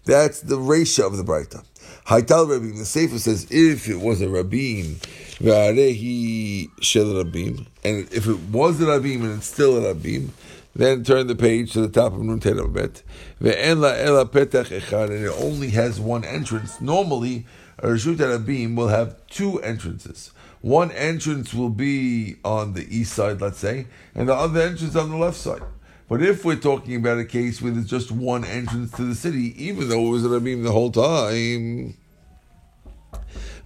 That's 0.05 0.40
the 0.40 0.57
ratio 0.57 1.07
of 1.07 1.17
the 1.17 1.23
Braita. 1.23 1.64
Haital 2.07 2.47
Rabim, 2.47 2.78
the 2.78 2.87
Sefer 2.87 3.19
says, 3.19 3.47
if 3.50 3.87
it 3.88 4.00
was 4.00 4.23
a 4.23 4.26
Rabim, 4.26 4.95
V'arehi 5.40 6.71
shel 6.81 7.05
Rabim, 7.05 7.67
and 7.85 8.11
if 8.11 8.26
it 8.26 8.38
was 8.50 8.81
a 8.81 8.87
Rabim 8.87 9.25
and 9.25 9.37
it's 9.37 9.47
still 9.47 9.76
a 9.76 9.95
Rabim, 9.95 10.31
then 10.78 11.04
turn 11.04 11.26
the 11.26 11.35
page 11.35 11.73
to 11.73 11.80
the 11.80 11.88
top 11.88 12.14
of 12.14 12.23
Nun 12.23 12.38
Bet. 12.38 13.02
Ve'en 13.42 13.80
la 13.80 13.90
ela 13.90 14.25
petach 14.25 14.68
echad, 14.68 15.11
and 15.11 15.25
it 15.25 15.35
only 15.37 15.70
has 15.70 16.00
one 16.00 16.25
entrance. 16.25 16.80
Normally, 16.80 17.47
a 17.78 17.88
Reshut 17.88 18.16
Rabim 18.16 18.76
will 18.76 18.88
have 18.88 19.16
two 19.26 19.61
entrances. 19.61 20.30
One 20.61 20.90
entrance 20.92 21.52
will 21.52 21.68
be 21.68 22.37
on 22.44 22.75
the 22.75 22.87
east 22.97 23.12
side, 23.12 23.40
let's 23.40 23.58
say, 23.58 23.88
and 24.14 24.28
the 24.28 24.35
other 24.35 24.61
entrance 24.61 24.97
on 24.97 25.11
the 25.11 25.16
left 25.16 25.37
side. 25.37 25.62
But 26.08 26.23
if 26.23 26.44
we're 26.44 26.56
talking 26.56 26.97
about 26.97 27.18
a 27.18 27.25
case 27.25 27.61
where 27.61 27.73
there's 27.73 27.87
just 27.87 28.11
one 28.11 28.44
entrance 28.44 28.92
to 28.92 29.02
the 29.02 29.14
city, 29.14 29.54
even 29.62 29.88
though 29.88 30.06
it 30.06 30.11
was 30.11 30.25
a 30.25 30.28
Rabim 30.28 30.62
the 30.62 30.73
whole 30.73 30.92
time, 30.92 31.97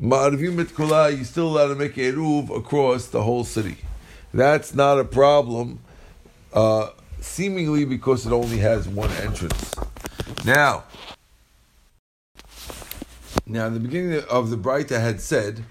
Ma'arvim 0.00 1.18
you 1.18 1.24
still 1.24 1.48
allowed 1.48 1.68
to 1.68 1.74
make 1.74 1.96
a 1.98 2.12
Eruv 2.12 2.56
across 2.56 3.06
the 3.06 3.22
whole 3.22 3.44
city. 3.44 3.76
That's 4.34 4.74
not 4.74 4.98
a 4.98 5.04
problem, 5.04 5.80
uh, 6.52 6.88
seemingly 7.22 7.84
because 7.84 8.26
it 8.26 8.32
only 8.32 8.58
has 8.58 8.88
one 8.88 9.10
entrance. 9.12 9.74
Now, 10.44 10.84
now, 13.46 13.66
in 13.66 13.74
the 13.74 13.80
beginning 13.80 14.22
of 14.30 14.50
the 14.50 14.56
Braita 14.56 15.00
had 15.00 15.20
said 15.20 15.64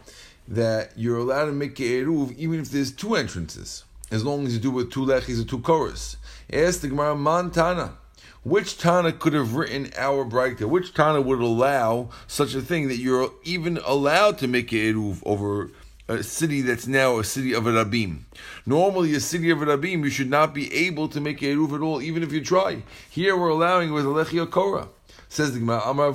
that 0.48 0.92
you're 0.96 1.18
allowed 1.18 1.46
to 1.46 1.52
make 1.52 1.76
Eruv 1.76 2.38
even 2.38 2.60
if 2.60 2.70
there's 2.70 2.92
two 2.92 3.16
entrances, 3.16 3.86
as 4.12 4.26
long 4.26 4.46
as 4.46 4.54
you 4.54 4.60
do 4.60 4.70
it 4.72 4.74
with 4.74 4.92
two 4.92 5.06
lechis 5.06 5.42
or 5.42 5.48
two 5.48 5.60
chorus. 5.60 6.18
Ask 6.52 6.82
the 6.82 6.90
Gemara, 6.90 7.16
Man 7.16 7.50
Tana. 7.50 7.98
Which 8.44 8.78
Tana 8.78 9.14
could 9.14 9.34
have 9.34 9.56
written 9.56 9.92
our 9.98 10.26
Braita? 10.26 10.68
Which 10.68 10.94
Tana 10.94 11.22
would 11.22 11.40
allow 11.40 12.10
such 12.28 12.56
a 12.56 12.62
thing 12.62 12.88
that 12.88 12.98
you're 12.98 13.32
even 13.44 13.80
allowed 13.86 14.38
to 14.40 14.48
make 14.48 14.72
a 14.74 14.94
Eruv 14.94 15.22
over 15.26 15.72
a 16.16 16.24
city 16.24 16.62
that's 16.62 16.88
now 16.88 17.20
a 17.20 17.24
city 17.24 17.54
of 17.54 17.68
a 17.68 17.72
Rabim. 17.72 18.22
Normally, 18.66 19.14
a 19.16 19.20
city 19.20 19.50
of 19.50 19.62
a 19.62 19.66
Rabim, 19.66 20.04
you 20.04 20.10
should 20.10 20.30
not 20.30 20.54
be 20.54 20.74
able 20.74 21.08
to 21.10 21.22
make 21.22 21.42
a 21.42 21.46
Eruv 21.46 21.74
at 21.74 21.82
all, 21.82 22.02
even 22.02 22.24
if 22.24 22.32
you 22.32 22.44
try. 22.44 22.84
Here, 23.10 23.38
we're 23.38 23.50
allowing 23.50 23.94
with 23.94 24.06
a 24.06 24.10
Lechi 24.10 24.50
Korah. 24.50 24.90
Says 25.30 25.54
the 25.54 25.60
Gemara, 25.60 25.82
Amar. 25.86 26.10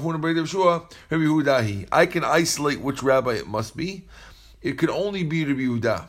I 1.93 2.07
can 2.07 2.25
isolate 2.25 2.81
which 2.81 3.03
rabbi 3.03 3.33
it 3.33 3.47
must 3.47 3.75
be. 3.77 4.05
It 4.61 4.79
could 4.79 4.91
only 4.91 5.25
be 5.25 5.45
Rabbi 5.45 5.61
Yehuda. 5.61 6.09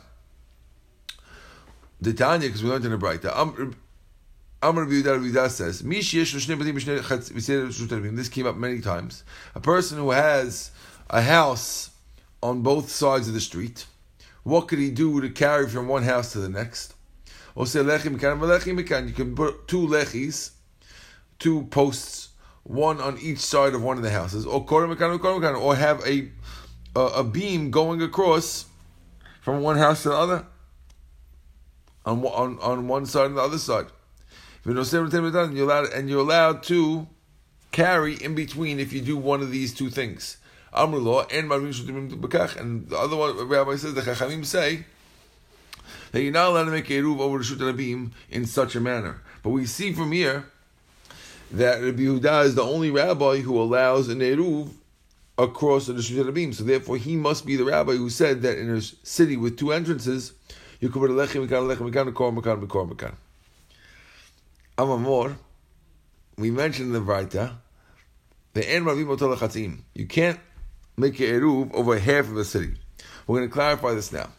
The 2.00 2.12
Tanya, 2.12 2.48
because 2.48 2.62
we 2.62 2.68
learned 2.68 2.84
in 2.84 2.90
the 2.90 2.98
Braita. 2.98 3.34
Amar 3.34 4.84
Rabbi 4.84 4.92
Yehuda 4.92 5.50
says, 5.50 5.80
This 8.14 8.28
came 8.28 8.46
up 8.46 8.56
many 8.56 8.80
times. 8.80 9.24
A 9.54 9.60
person 9.60 9.98
who 9.98 10.10
has 10.10 10.70
a 11.08 11.22
house 11.22 11.90
on 12.42 12.62
both 12.62 12.90
sides 12.90 13.28
of 13.28 13.34
the 13.34 13.40
street, 13.40 13.86
what 14.42 14.68
could 14.68 14.78
he 14.78 14.90
do 14.90 15.20
to 15.20 15.28
carry 15.28 15.68
from 15.68 15.88
one 15.88 16.04
house 16.04 16.32
to 16.32 16.38
the 16.38 16.48
next? 16.48 16.94
You 19.08 19.14
can 19.14 19.34
put 19.34 19.66
two 19.66 19.86
lechis, 19.86 20.52
two 21.38 21.64
posts 21.64 22.28
one 22.68 23.00
on 23.00 23.18
each 23.18 23.38
side 23.38 23.74
of 23.74 23.82
one 23.82 23.96
of 23.96 24.02
the 24.02 24.10
houses, 24.10 24.44
or 24.44 24.64
or 25.56 25.74
have 25.74 26.06
a, 26.06 26.28
a, 26.94 27.24
beam 27.24 27.70
going 27.70 28.02
across 28.02 28.66
from 29.40 29.62
one 29.62 29.78
house 29.78 30.02
to 30.02 30.10
the 30.10 30.14
other, 30.14 30.46
on 32.04 32.24
on, 32.24 32.58
on 32.60 32.88
one 32.88 33.06
side 33.06 33.26
and 33.26 33.36
the 33.36 33.42
other 33.42 33.58
side. 33.58 33.86
If 34.60 34.66
You're 34.66 35.64
allowed, 35.64 35.92
and 35.92 36.10
you're 36.10 36.20
allowed 36.20 36.62
to 36.64 37.08
carry 37.72 38.14
in 38.14 38.34
between 38.34 38.80
if 38.80 38.92
you 38.92 39.00
do 39.00 39.16
one 39.16 39.40
of 39.40 39.50
these 39.50 39.72
two 39.72 39.88
things. 39.88 40.37
Amrullah 40.72 41.26
and 41.32 41.50
and 42.60 42.88
the 42.88 42.98
other 42.98 43.16
one, 43.16 43.48
Rabbi 43.48 43.76
says 43.76 43.94
the 43.94 44.02
Chachamim 44.02 44.44
say 44.44 44.84
that 46.12 46.22
you're 46.22 46.32
not 46.32 46.48
allowed 46.48 46.64
to 46.64 46.70
make 46.70 46.86
eruv 46.86 47.20
over 47.20 47.38
the 47.38 47.72
Rabim 47.72 48.10
in 48.30 48.46
such 48.46 48.74
a 48.76 48.80
manner. 48.80 49.22
But 49.42 49.50
we 49.50 49.66
see 49.66 49.92
from 49.92 50.12
here 50.12 50.46
that 51.52 51.82
Rabbi 51.82 52.02
Yehuda 52.02 52.44
is 52.44 52.54
the 52.54 52.62
only 52.62 52.90
rabbi 52.90 53.38
who 53.38 53.60
allows 53.60 54.08
an 54.08 54.20
eruv 54.20 54.70
across 55.38 55.86
the 55.86 55.94
Rishon 55.94 56.24
Rabim. 56.24 56.54
So 56.54 56.64
therefore, 56.64 56.96
he 56.96 57.16
must 57.16 57.46
be 57.46 57.56
the 57.56 57.64
rabbi 57.64 57.92
who 57.92 58.10
said 58.10 58.42
that 58.42 58.58
in 58.58 58.70
a 58.70 58.80
city 58.80 59.36
with 59.36 59.58
two 59.58 59.72
entrances, 59.72 60.32
you 60.80 60.90
could 60.90 61.00
put 61.00 61.10
a 61.10 61.14
lechem, 61.14 61.46
mekan, 61.46 61.74
lechem, 61.74 61.90
mekan, 61.90 62.14
kor, 62.14 62.32
mekan, 62.32 62.68
kor, 62.68 62.86
mekan. 62.86 63.14
Amamor, 64.76 65.36
we 66.36 66.50
mentioned 66.50 66.94
the 66.94 67.00
Vraita, 67.00 67.54
the 68.52 68.68
en 68.70 68.84
ravim 68.84 69.06
otol 69.16 69.78
You 69.94 70.06
can't 70.06 70.38
make 70.98 71.16
eruv 71.16 71.72
over 71.72 71.98
half 71.98 72.26
of 72.28 72.36
a 72.36 72.44
city. 72.44 72.74
We're 73.26 73.38
going 73.38 73.48
to 73.48 73.52
clarify 73.52 73.94
this 73.94 74.12
now. 74.12 74.30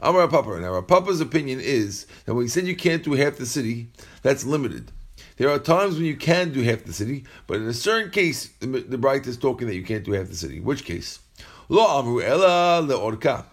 Amar 0.00 0.28
Papa. 0.28 0.60
Now, 0.60 0.74
our 0.74 0.82
Papa's 0.82 1.20
opinion 1.20 1.60
is 1.60 2.06
that 2.26 2.34
when 2.34 2.44
he 2.44 2.48
said 2.48 2.66
you 2.66 2.76
can't 2.76 3.02
do 3.02 3.12
half 3.12 3.36
the 3.36 3.46
city, 3.46 3.88
that's 4.22 4.44
limited. 4.44 4.92
There 5.36 5.50
are 5.50 5.58
times 5.58 5.96
when 5.96 6.04
you 6.04 6.16
can 6.16 6.52
do 6.52 6.62
half 6.62 6.84
the 6.84 6.92
city, 6.92 7.24
but 7.46 7.56
in 7.56 7.66
a 7.66 7.72
certain 7.72 8.10
case, 8.10 8.50
the, 8.60 8.66
the 8.66 8.98
Braita 8.98 9.26
is 9.26 9.36
talking 9.36 9.66
that 9.66 9.74
you 9.74 9.84
can't 9.84 10.04
do 10.04 10.12
half 10.12 10.28
the 10.28 10.36
city. 10.36 10.60
Which 10.60 10.84
case? 10.84 11.20
Lo 11.68 11.98
amru 11.98 12.20
ela 12.20 12.82
leorka. 12.86 13.46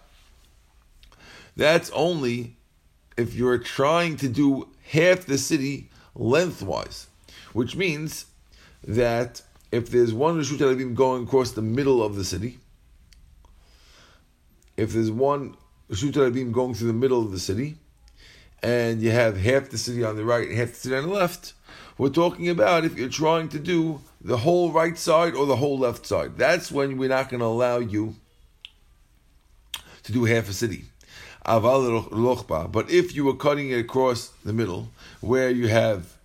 That's 1.56 1.90
only 1.90 2.56
if 3.16 3.34
you're 3.34 3.58
trying 3.58 4.16
to 4.18 4.28
do 4.28 4.68
half 4.90 5.26
the 5.26 5.38
city 5.38 5.90
lengthwise, 6.14 7.06
which 7.52 7.76
means 7.76 8.26
that 8.84 9.42
if 9.72 9.90
there's 9.90 10.12
one 10.12 10.38
Rishut 10.38 10.58
Alevim 10.58 10.94
going 10.94 11.24
across 11.24 11.52
the 11.52 11.62
middle 11.62 12.02
of 12.02 12.14
the 12.14 12.24
city, 12.24 12.58
if 14.76 14.92
there's 14.92 15.10
one 15.10 15.56
Rishut 15.90 16.12
Alevim 16.12 16.52
going 16.52 16.74
through 16.74 16.88
the 16.88 16.92
middle 16.92 17.22
of 17.22 17.32
the 17.32 17.40
city, 17.40 17.76
and 18.62 19.02
you 19.02 19.10
have 19.10 19.38
half 19.38 19.70
the 19.70 19.78
city 19.78 20.04
on 20.04 20.16
the 20.16 20.24
right 20.24 20.46
and 20.46 20.56
half 20.56 20.68
the 20.68 20.74
city 20.74 20.94
on 20.94 21.04
the 21.04 21.12
left, 21.14 21.54
we're 21.98 22.10
talking 22.10 22.48
about 22.48 22.84
if 22.84 22.96
you're 22.96 23.08
trying 23.08 23.48
to 23.48 23.58
do 23.58 24.00
the 24.20 24.36
whole 24.36 24.70
right 24.70 24.96
side 24.96 25.34
or 25.34 25.46
the 25.46 25.56
whole 25.56 25.78
left 25.78 26.06
side. 26.06 26.36
That's 26.36 26.70
when 26.70 26.98
we're 26.98 27.08
not 27.08 27.30
going 27.30 27.40
to 27.40 27.46
allow 27.46 27.78
you 27.78 28.14
to 30.04 30.12
do 30.12 30.24
half 30.24 30.48
a 30.48 30.52
city. 30.52 30.84
But 31.44 32.90
if 32.90 33.16
you 33.16 33.24
were 33.24 33.34
cutting 33.34 33.70
it 33.70 33.80
across 33.80 34.28
the 34.44 34.52
middle, 34.52 34.90
where 35.20 35.50
you 35.50 35.68
have 35.68 36.16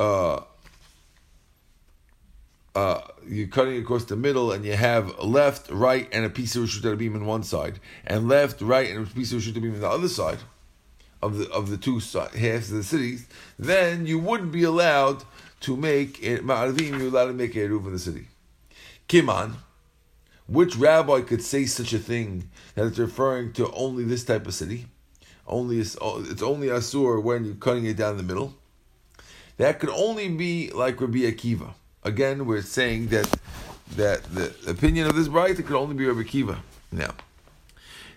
uh, 0.00 0.40
Uh, 2.78 3.02
you're 3.26 3.48
cutting 3.48 3.76
across 3.76 4.04
the 4.04 4.14
middle 4.14 4.52
and 4.52 4.64
you 4.64 4.74
have 4.74 5.18
left, 5.18 5.68
right, 5.68 6.08
and 6.12 6.24
a 6.24 6.30
piece 6.30 6.54
of 6.54 6.62
Rishut 6.62 6.96
beam 6.96 7.16
on 7.16 7.26
one 7.26 7.42
side, 7.42 7.80
and 8.06 8.28
left, 8.28 8.60
right, 8.60 8.88
and 8.88 9.04
a 9.04 9.10
piece 9.10 9.32
of 9.32 9.40
Rishut 9.40 9.60
beam 9.60 9.74
on 9.74 9.80
the 9.80 9.88
other 9.88 10.08
side 10.08 10.38
of 11.20 11.38
the 11.38 11.50
of 11.50 11.70
the 11.70 11.76
two 11.76 11.98
halves 11.98 12.70
of 12.70 12.76
the 12.76 12.84
cities, 12.84 13.26
then 13.58 14.06
you 14.06 14.20
wouldn't 14.20 14.52
be 14.52 14.62
allowed 14.62 15.24
to 15.62 15.76
make 15.76 16.22
it 16.22 16.46
ma'arvim. 16.46 17.00
You're 17.00 17.08
allowed 17.08 17.26
to 17.26 17.32
make 17.32 17.56
a 17.56 17.58
eruv 17.66 17.84
in 17.86 17.94
the 17.94 17.98
city. 17.98 18.28
Kiman, 19.08 19.56
which 20.46 20.76
rabbi 20.76 21.22
could 21.22 21.42
say 21.42 21.66
such 21.66 21.92
a 21.92 21.98
thing 21.98 22.48
that 22.76 22.86
it's 22.86 22.98
referring 22.98 23.54
to 23.54 23.72
only 23.72 24.04
this 24.04 24.24
type 24.24 24.46
of 24.46 24.54
city? 24.54 24.86
Only 25.48 25.80
it's 25.80 25.96
only 25.96 26.68
asur 26.68 27.20
when 27.20 27.44
you're 27.44 27.56
cutting 27.56 27.86
it 27.86 27.96
down 27.96 28.18
the 28.18 28.22
middle. 28.22 28.54
That 29.56 29.80
could 29.80 29.90
only 29.90 30.28
be 30.28 30.70
like 30.70 31.00
Rabbi 31.00 31.22
Akiva. 31.32 31.74
Again, 32.04 32.46
we're 32.46 32.62
saying 32.62 33.08
that 33.08 33.28
that 33.96 34.22
the 34.34 34.54
opinion 34.68 35.06
of 35.06 35.16
this 35.16 35.28
Braita 35.28 35.64
could 35.64 35.76
only 35.76 35.94
be 35.94 36.06
Rabbi 36.06 36.28
Akiva. 36.28 36.58
Now, 36.92 37.14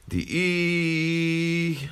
the 0.08 0.26
e. 0.30 1.90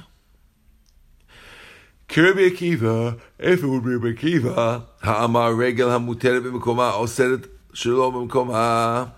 Kirby 2.07 2.51
Akiva, 2.51 3.19
if 3.37 3.63
it 3.63 3.67
would 3.67 3.83
be 3.83 3.95
Rabbi 3.95 4.19
Akiva, 4.19 4.85
ha'amar 5.01 5.53
regel 5.53 5.89
ha'muteret 5.89 6.41
b'mekoma, 6.41 6.93
oseret 6.93 7.47
shalom 7.73 8.27
b'mekoma. 8.27 9.11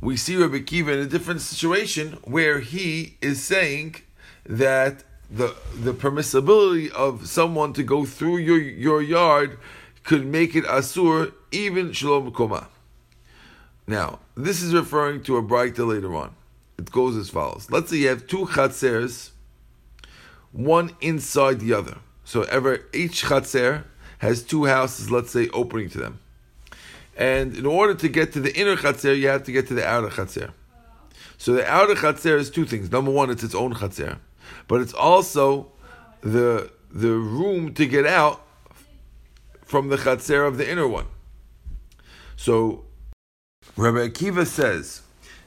We 0.00 0.16
see 0.16 0.36
Rabbi 0.36 0.58
Akiva 0.58 0.92
in 0.92 0.98
a 0.98 1.06
different 1.06 1.40
situation 1.40 2.18
where 2.24 2.60
he 2.60 3.16
is 3.20 3.42
saying 3.42 3.96
that 4.44 5.04
the 5.30 5.54
the 5.74 5.92
permissibility 5.94 6.90
of 6.90 7.26
someone 7.26 7.72
to 7.72 7.82
go 7.82 8.04
through 8.04 8.38
your 8.38 8.58
your 8.58 9.00
yard 9.00 9.58
could 10.04 10.26
make 10.26 10.54
it 10.54 10.64
asur 10.64 11.32
even 11.50 11.92
shalom 11.92 12.32
koma. 12.32 12.68
Now, 13.86 14.20
this 14.36 14.62
is 14.62 14.74
referring 14.74 15.22
to 15.24 15.36
a 15.36 15.42
Braita 15.42 15.86
later 15.86 16.14
on. 16.14 16.34
It 16.78 16.90
goes 16.90 17.16
as 17.16 17.30
follows. 17.30 17.68
Let's 17.70 17.90
say 17.90 17.98
you 17.98 18.08
have 18.08 18.26
two 18.26 18.46
chatzers, 18.46 19.30
one 20.52 20.90
inside 21.00 21.60
the 21.60 21.74
other. 21.74 21.98
So 22.24 22.42
ever 22.44 22.86
each 22.92 23.24
chatzer 23.24 23.84
has 24.18 24.42
two 24.42 24.66
houses, 24.66 25.10
let's 25.10 25.30
say, 25.30 25.48
opening 25.48 25.88
to 25.90 25.98
them. 25.98 26.20
And 27.16 27.56
in 27.56 27.66
order 27.66 27.94
to 27.94 28.08
get 28.08 28.32
to 28.32 28.40
the 28.40 28.56
inner 28.58 28.76
chatzer, 28.76 29.18
you 29.18 29.28
have 29.28 29.44
to 29.44 29.52
get 29.52 29.68
to 29.68 29.74
the 29.74 29.86
outer 29.86 30.08
chatzer. 30.08 30.52
So 31.36 31.52
the 31.52 31.66
outer 31.68 31.94
chatzer 31.94 32.38
is 32.38 32.50
two 32.50 32.64
things. 32.64 32.90
Number 32.90 33.10
one, 33.10 33.30
it's 33.30 33.42
its 33.42 33.54
own 33.54 33.74
chatzer 33.74 34.18
but 34.68 34.80
it's 34.80 34.92
also 34.92 35.70
the 36.20 36.70
the 36.90 37.10
room 37.10 37.74
to 37.74 37.86
get 37.86 38.06
out 38.06 38.41
from 39.72 39.88
the 39.88 39.96
chatzer 39.96 40.46
of 40.46 40.58
the 40.58 40.70
inner 40.70 40.86
one. 40.86 41.06
So 42.36 42.84
Rabbi 43.74 44.06
Akiva 44.06 44.46
says 44.46 45.00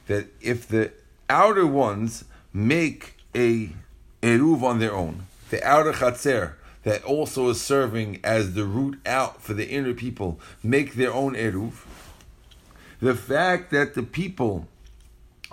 that 0.08 0.26
if 0.40 0.66
the 0.66 0.90
outer 1.30 1.64
ones 1.64 2.24
make 2.52 3.18
a 3.36 3.70
eruv 4.22 4.64
on 4.64 4.80
their 4.80 4.92
own, 4.92 5.28
the 5.50 5.62
outer 5.62 5.92
chatzer 5.92 6.54
that 6.82 7.04
also 7.04 7.50
is 7.50 7.60
serving 7.60 8.18
as 8.24 8.54
the 8.54 8.64
route 8.64 8.98
out 9.06 9.42
for 9.42 9.54
the 9.54 9.68
inner 9.68 9.94
people 9.94 10.40
make 10.60 10.94
their 10.94 11.12
own 11.12 11.36
eruv. 11.36 11.84
The 13.00 13.14
fact 13.14 13.70
that 13.70 13.94
the 13.94 14.02
people 14.02 14.66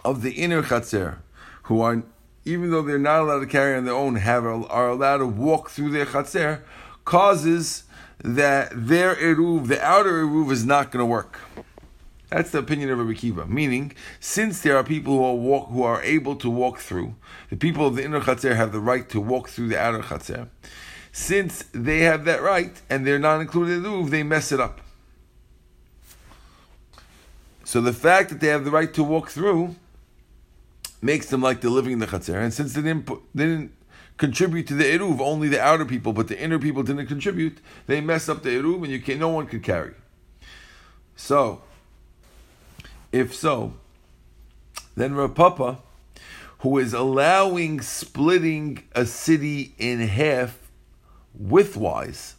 of 0.04 0.24
the 0.24 0.32
inner 0.32 0.64
chatzer 0.64 1.18
who 1.64 1.80
are 1.82 2.02
even 2.44 2.72
though 2.72 2.82
they're 2.82 2.98
not 2.98 3.22
allowed 3.22 3.42
to 3.42 3.46
carry 3.46 3.78
on 3.78 3.86
their 3.86 3.94
own, 3.94 4.16
have 4.16 4.46
are 4.46 4.90
allowed 4.90 5.18
to 5.18 5.28
walk 5.28 5.70
through 5.70 5.92
their 5.92 6.08
chatzir, 6.08 6.62
causes 7.06 7.84
that 8.20 8.72
their 8.74 9.16
eruv, 9.16 9.68
the 9.68 9.84
outer 9.84 10.24
eruv, 10.24 10.52
is 10.52 10.66
not 10.66 10.92
going 10.92 11.02
to 11.02 11.06
work. 11.06 11.40
That's 12.30 12.50
the 12.50 12.60
opinion 12.60 12.90
of 12.90 12.98
Rabbi 12.98 13.14
Kiva. 13.14 13.46
Meaning, 13.46 13.94
since 14.20 14.62
there 14.62 14.76
are 14.76 14.84
people 14.84 15.18
who 15.18 15.24
are 15.24 15.36
walk, 15.36 15.70
who 15.70 15.84
are 15.84 16.02
able 16.02 16.36
to 16.38 16.50
walk 16.50 16.80
through, 16.80 17.16
the 17.50 17.56
people 17.56 17.86
of 17.86 17.96
the 17.96 18.04
inner 18.04 18.22
chatzir 18.22 18.56
have 18.56 18.72
the 18.72 18.80
right 18.80 19.08
to 19.10 19.22
walk 19.22 19.50
through 19.50 19.68
the 19.68 19.80
outer 19.80 20.00
chatzir. 20.00 20.48
Since 21.12 21.66
they 21.74 22.00
have 22.00 22.26
that 22.26 22.42
right 22.42 22.82
and 22.90 23.06
they're 23.06 23.20
not 23.20 23.40
included 23.40 23.74
in 23.74 23.84
the 23.84 23.90
eruv, 23.90 24.10
they 24.10 24.24
mess 24.24 24.52
it 24.52 24.60
up. 24.60 24.82
So 27.64 27.82
the 27.82 27.94
fact 27.94 28.30
that 28.30 28.40
they 28.40 28.48
have 28.48 28.66
the 28.66 28.72
right 28.72 28.92
to 28.96 29.04
walk 29.04 29.30
through 29.30 29.76
makes 31.04 31.30
them 31.30 31.42
like 31.42 31.62
they're 31.62 31.70
living 31.70 31.94
in 31.94 32.00
the 32.00 32.08
chatzir. 32.08 32.42
And 32.42 32.52
since 32.52 32.74
they 32.74 32.82
didn't, 32.82 33.06
put, 33.06 33.22
they 33.36 33.46
didn't 33.46 33.74
contribute 34.24 34.66
to 34.66 34.74
the 34.74 34.86
eruv, 34.86 35.20
only 35.20 35.50
the 35.50 35.60
outer 35.60 35.84
people, 35.84 36.14
but 36.14 36.30
the 36.30 36.42
inner 36.42 36.58
people 36.58 36.82
didn't 36.82 37.08
contribute, 37.08 37.58
they 37.88 38.00
mess 38.00 38.30
up 38.30 38.42
the 38.42 38.52
eruv, 38.52 38.82
and 38.82 38.88
you 38.88 39.02
can 39.02 39.20
no 39.20 39.28
one 39.28 39.46
could 39.46 39.62
carry. 39.62 39.94
So, 41.18 41.62
if 43.12 43.36
so, 43.36 43.74
then 44.96 45.14
Rav 45.14 45.36
Papa, 45.36 45.80
who 46.60 46.78
is 46.78 46.94
allowing 46.94 47.82
splitting 47.82 48.84
a 48.94 49.06
city 49.06 49.76
in 49.78 50.00
half 50.00 50.58
widthwise, 51.38 52.36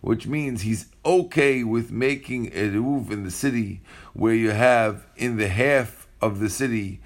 which 0.00 0.26
means 0.26 0.62
he's 0.62 0.86
okay 1.04 1.62
with 1.62 1.92
making 1.92 2.48
a 2.48 2.70
eruv 2.72 3.12
in 3.12 3.22
the 3.22 3.30
city 3.30 3.80
where 4.12 4.34
you 4.34 4.50
have 4.50 5.06
in 5.16 5.36
the 5.36 5.46
half 5.46 6.08
of 6.20 6.40
the 6.40 6.50
city 6.50 6.98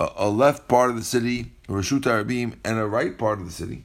a, 0.00 0.08
a 0.16 0.28
left 0.28 0.66
part 0.66 0.90
of 0.90 0.96
the 0.96 1.04
city, 1.04 1.52
Rashut 1.68 2.00
Arabim, 2.00 2.56
and 2.64 2.78
a 2.78 2.86
right 2.86 3.16
part 3.16 3.38
of 3.38 3.46
the 3.46 3.52
city. 3.52 3.84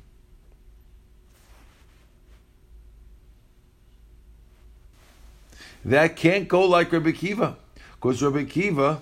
That 5.86 6.16
can't 6.16 6.48
go 6.48 6.66
like 6.66 6.94
Rabbi 6.94 7.12
Kiva, 7.12 7.58
because 7.96 8.24
Rabbi 8.24 8.46
Kiva 8.46 9.02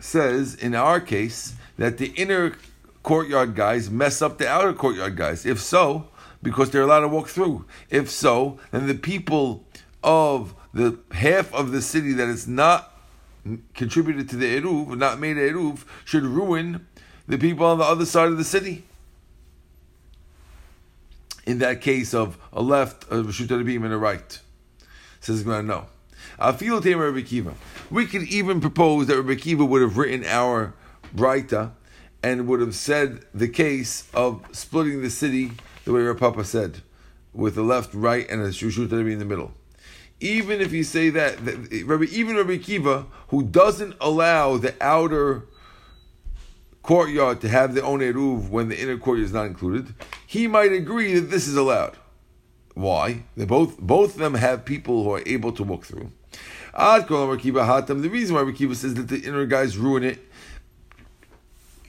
says 0.00 0.56
in 0.56 0.74
our 0.74 0.98
case 0.98 1.54
that 1.78 1.98
the 1.98 2.08
inner 2.16 2.56
courtyard 3.04 3.54
guys 3.54 3.88
mess 3.88 4.20
up 4.20 4.38
the 4.38 4.48
outer 4.48 4.72
courtyard 4.72 5.16
guys. 5.16 5.46
If 5.46 5.60
so, 5.60 6.08
because 6.42 6.70
they're 6.70 6.82
allowed 6.82 7.00
to 7.00 7.08
walk 7.08 7.28
through. 7.28 7.64
If 7.88 8.10
so, 8.10 8.58
then 8.72 8.88
the 8.88 8.94
people 8.94 9.64
of 10.02 10.54
the 10.74 10.98
half 11.12 11.54
of 11.54 11.70
the 11.70 11.82
city 11.82 12.12
that 12.14 12.28
is 12.28 12.48
not 12.48 12.91
contributed 13.74 14.28
to 14.30 14.36
the 14.36 14.60
Eruv, 14.60 14.96
not 14.96 15.18
made 15.18 15.36
Eruv, 15.36 15.84
should 16.04 16.24
ruin 16.24 16.86
the 17.26 17.38
people 17.38 17.66
on 17.66 17.78
the 17.78 17.84
other 17.84 18.06
side 18.06 18.28
of 18.28 18.38
the 18.38 18.44
city. 18.44 18.84
In 21.44 21.58
that 21.58 21.80
case 21.80 22.14
of 22.14 22.38
a 22.52 22.62
left, 22.62 23.04
a 23.10 23.22
beam, 23.22 23.84
and 23.84 23.92
a 23.92 23.98
right. 23.98 24.40
Says 25.20 25.42
Gemara, 25.42 25.62
no. 25.62 25.86
I 26.38 26.52
feel 26.52 26.80
Rabbi 26.80 27.22
Kiva. 27.22 27.54
We 27.90 28.06
could 28.06 28.22
even 28.22 28.60
propose 28.60 29.08
that 29.08 29.16
Rabbi 29.16 29.34
Kiva 29.40 29.64
would 29.64 29.82
have 29.82 29.98
written 29.98 30.24
our 30.24 30.74
Braita 31.14 31.72
and 32.22 32.46
would 32.46 32.60
have 32.60 32.76
said 32.76 33.24
the 33.34 33.48
case 33.48 34.08
of 34.14 34.44
splitting 34.52 35.02
the 35.02 35.10
city 35.10 35.52
the 35.84 35.92
way 35.92 36.14
Papa 36.14 36.44
said, 36.44 36.82
with 37.32 37.56
the 37.56 37.62
left, 37.62 37.92
right, 37.92 38.28
and 38.30 38.40
a 38.40 38.48
Rishut 38.48 38.92
in 38.92 39.18
the 39.18 39.24
middle 39.24 39.52
even 40.22 40.60
if 40.60 40.72
you 40.72 40.84
say 40.84 41.10
that, 41.10 41.44
that 41.44 41.84
Rabbi, 41.84 42.04
even 42.10 42.36
Rabbi 42.36 42.58
Kiva, 42.58 43.06
who 43.28 43.42
doesn't 43.42 43.96
allow 44.00 44.56
the 44.56 44.74
outer 44.80 45.44
courtyard 46.82 47.40
to 47.40 47.48
have 47.48 47.74
their 47.74 47.84
own 47.84 48.00
eruv 48.00 48.48
when 48.48 48.68
the 48.68 48.80
inner 48.80 48.96
courtyard 48.96 49.26
is 49.26 49.32
not 49.32 49.46
included, 49.46 49.94
he 50.26 50.46
might 50.46 50.72
agree 50.72 51.14
that 51.14 51.30
this 51.30 51.48
is 51.48 51.56
allowed. 51.56 51.96
Why? 52.74 53.24
They 53.36 53.44
both 53.44 53.78
both 53.78 54.14
of 54.14 54.20
them 54.20 54.34
have 54.34 54.64
people 54.64 55.04
who 55.04 55.12
are 55.12 55.22
able 55.26 55.52
to 55.52 55.62
walk 55.62 55.84
through. 55.84 56.10
The 56.72 58.08
reason 58.10 58.34
why 58.34 58.52
Kiva 58.52 58.74
says 58.74 58.94
that 58.94 59.08
the 59.08 59.18
inner 59.18 59.44
guys 59.44 59.76
ruin 59.76 60.04
it 60.04 60.18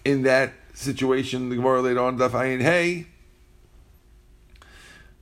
in 0.03 0.23
that 0.23 0.51
situation, 0.73 1.49
the 1.49 1.55
Gemara 1.55 1.81
later 1.81 2.01
on, 2.01 2.17
Daf 2.17 2.31
Ayin 2.31 2.61
Hey, 2.61 3.07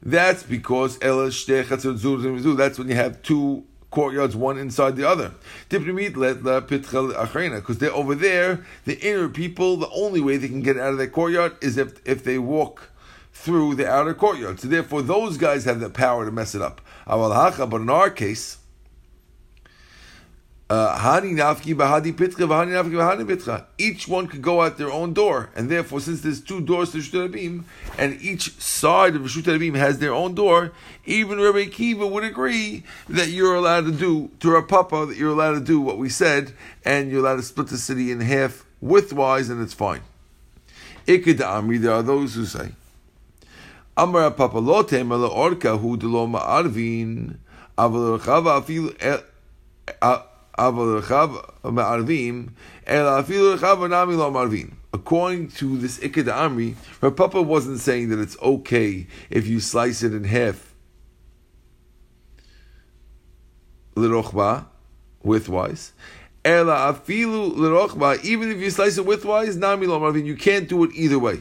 that's 0.03 0.43
because 0.43 0.97
that's 0.97 2.79
when 2.79 2.89
you 2.89 2.95
have 2.95 3.21
two 3.21 3.63
courtyards, 3.91 4.35
one 4.35 4.57
inside 4.57 4.95
the 4.95 5.07
other. 5.07 5.33
Because 5.69 5.85
they're 7.77 7.93
over 7.93 8.15
there, 8.15 8.65
the 8.85 8.99
inner 8.99 9.29
people, 9.29 9.77
the 9.77 9.89
only 9.89 10.21
way 10.21 10.37
they 10.37 10.47
can 10.47 10.61
get 10.61 10.77
out 10.77 10.93
of 10.93 10.97
that 10.97 11.11
courtyard 11.11 11.55
is 11.61 11.77
if, 11.77 12.01
if 12.07 12.23
they 12.23 12.39
walk 12.39 12.89
through 13.33 13.75
the 13.75 13.87
outer 13.87 14.13
courtyard. 14.13 14.59
So 14.59 14.67
therefore, 14.67 15.01
those 15.01 15.37
guys 15.37 15.65
have 15.65 15.79
the 15.79 15.89
power 15.89 16.25
to 16.25 16.31
mess 16.31 16.55
it 16.55 16.61
up. 16.61 16.81
But 17.05 17.81
in 17.81 17.89
our 17.89 18.09
case, 18.09 18.57
Hani. 20.71 21.36
Each 23.77 24.07
one 24.07 24.27
could 24.27 24.41
go 24.41 24.62
out 24.62 24.77
their 24.77 24.91
own 24.91 25.13
door, 25.13 25.49
and 25.55 25.69
therefore, 25.69 25.99
since 25.99 26.21
there's 26.21 26.39
two 26.39 26.62
doors 26.62 26.91
to 26.91 26.99
Rishut 26.99 27.63
and 27.97 28.21
each 28.21 28.53
side 28.60 29.15
of 29.15 29.23
Rishut 29.23 29.43
Harabim 29.43 29.75
has 29.75 29.99
their 29.99 30.13
own 30.13 30.34
door, 30.34 30.71
even 31.05 31.41
Rabbi 31.41 31.65
Kiva 31.65 32.07
would 32.07 32.23
agree 32.23 32.84
that 33.10 33.29
you're 33.29 33.55
allowed 33.55 33.86
to 33.86 33.91
do 33.91 34.31
to 34.39 34.55
our 34.55 34.62
Papa 34.62 35.05
that 35.07 35.17
you're 35.17 35.31
allowed 35.31 35.53
to 35.53 35.62
do 35.62 35.81
what 35.81 35.97
we 35.97 36.07
said, 36.07 36.53
and 36.86 37.12
you're 37.12 37.19
allowed 37.19 37.38
to 37.38 37.43
split 37.43 37.67
the 37.67 37.77
city 37.77 38.12
in 38.12 38.21
half 38.21 38.65
widthwise, 38.81 39.49
and 39.49 39.62
it's 39.62 39.73
fine. 39.73 40.01
Ikeda 41.05 41.39
Amri, 41.39 41.81
there 41.81 41.93
are 41.93 42.03
those 42.03 42.36
who 42.36 42.45
say, 42.45 42.69
Amar 43.97 44.31
Papa 44.31 44.60
Lote 44.60 45.05
Mela 45.05 45.29
Orka 45.29 45.77
Hu 45.79 45.97
Deloma 45.97 46.41
Arvin 46.41 47.36
Aval 47.77 48.19
Afil 48.19 48.95
eh, 49.01 49.17
אבל 50.61 50.96
רחבה 50.98 51.38
מערבים, 51.64 52.46
אלא 52.88 53.20
אפילו 53.20 53.52
רחבה 53.55 53.88
נמי 53.88 54.16
לא 54.16 54.31
מערבים. 54.31 54.70
According 54.92 55.48
to 55.59 55.76
this 55.76 55.98
Ikad 55.98 56.26
Amri, 56.26 56.74
her 57.02 57.11
papa 57.11 57.42
wasn't 57.42 57.81
saying 57.81 58.09
that 58.09 58.18
it's 58.18 58.37
okay 58.40 59.07
if 59.29 59.46
you 59.46 59.61
slice 59.61 60.02
it 60.02 60.14
in 60.14 60.24
half 60.24 60.74
lirochba, 63.96 64.66
widthwise. 65.24 65.92
Ela 66.44 66.92
afilu 66.92 67.55
lirochba, 67.57 68.22
even 68.24 68.50
if 68.52 68.59
you 68.59 68.70
slice 68.70 68.98
it 68.98 69.07
widthwise, 69.07 69.57
nami 69.57 69.87
lo 69.87 69.98
marvin, 69.98 70.24
you 70.24 70.37
can't 70.37 70.68
do 70.68 70.85
it 70.85 70.90
either 70.94 71.18
way. 71.18 71.40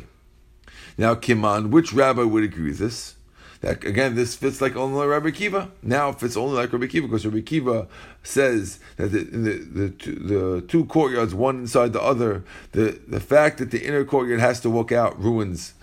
Now, 0.97 1.15
Kiman, 1.15 1.69
which 1.69 1.93
rabbi 1.93 2.23
would 2.23 2.43
agree 2.43 2.69
with 2.69 2.79
this? 2.79 3.15
That 3.60 3.84
again, 3.84 4.14
this 4.14 4.34
fits 4.34 4.60
like 4.60 4.74
only 4.74 5.06
Rabbi 5.06 5.32
Kiva. 5.32 5.70
Now 5.82 6.10
it 6.10 6.20
fits 6.20 6.36
only 6.36 6.56
like 6.56 6.72
Rabbi 6.72 6.86
Kiva 6.86 7.06
because 7.06 7.26
Rabbi 7.26 7.42
Kiva 7.42 7.88
says 8.22 8.80
that 8.96 9.08
the, 9.12 9.24
the, 9.24 9.58
the, 9.58 9.90
two, 9.90 10.14
the 10.14 10.60
two 10.62 10.86
courtyards, 10.86 11.34
one 11.34 11.58
inside 11.60 11.92
the 11.92 12.00
other, 12.00 12.42
the, 12.72 12.98
the 13.06 13.20
fact 13.20 13.58
that 13.58 13.70
the 13.70 13.84
inner 13.86 14.04
courtyard 14.04 14.40
has 14.40 14.60
to 14.60 14.70
walk 14.70 14.92
out 14.92 15.20
ruins 15.22 15.74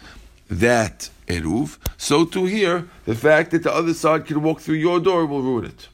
that 0.50 1.10
eruv. 1.28 1.78
So 1.98 2.26
too 2.26 2.46
here, 2.46 2.90
the 3.06 3.16
fact 3.16 3.52
that 3.52 3.64
the 3.64 3.74
other 3.74 3.94
side 3.94 4.26
can 4.26 4.42
walk 4.42 4.62
through 4.62 4.76
your 4.76 5.00
door 5.00 5.26
will 5.26 5.44
ruin 5.44 5.66
it. 5.66 5.88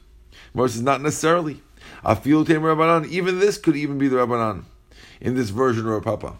Versus 0.54 0.80
not 0.80 1.02
necessarily. 1.02 1.60
Afil 2.04 2.46
Tem 2.46 2.62
Rabbanan, 2.62 3.08
even 3.08 3.40
this 3.40 3.58
could 3.58 3.76
even 3.76 3.98
be 3.98 4.08
the 4.08 4.16
Rabbanan 4.16 4.64
in 5.20 5.34
this 5.34 5.50
version 5.50 5.88
of 5.88 6.02
Papa. 6.04 6.34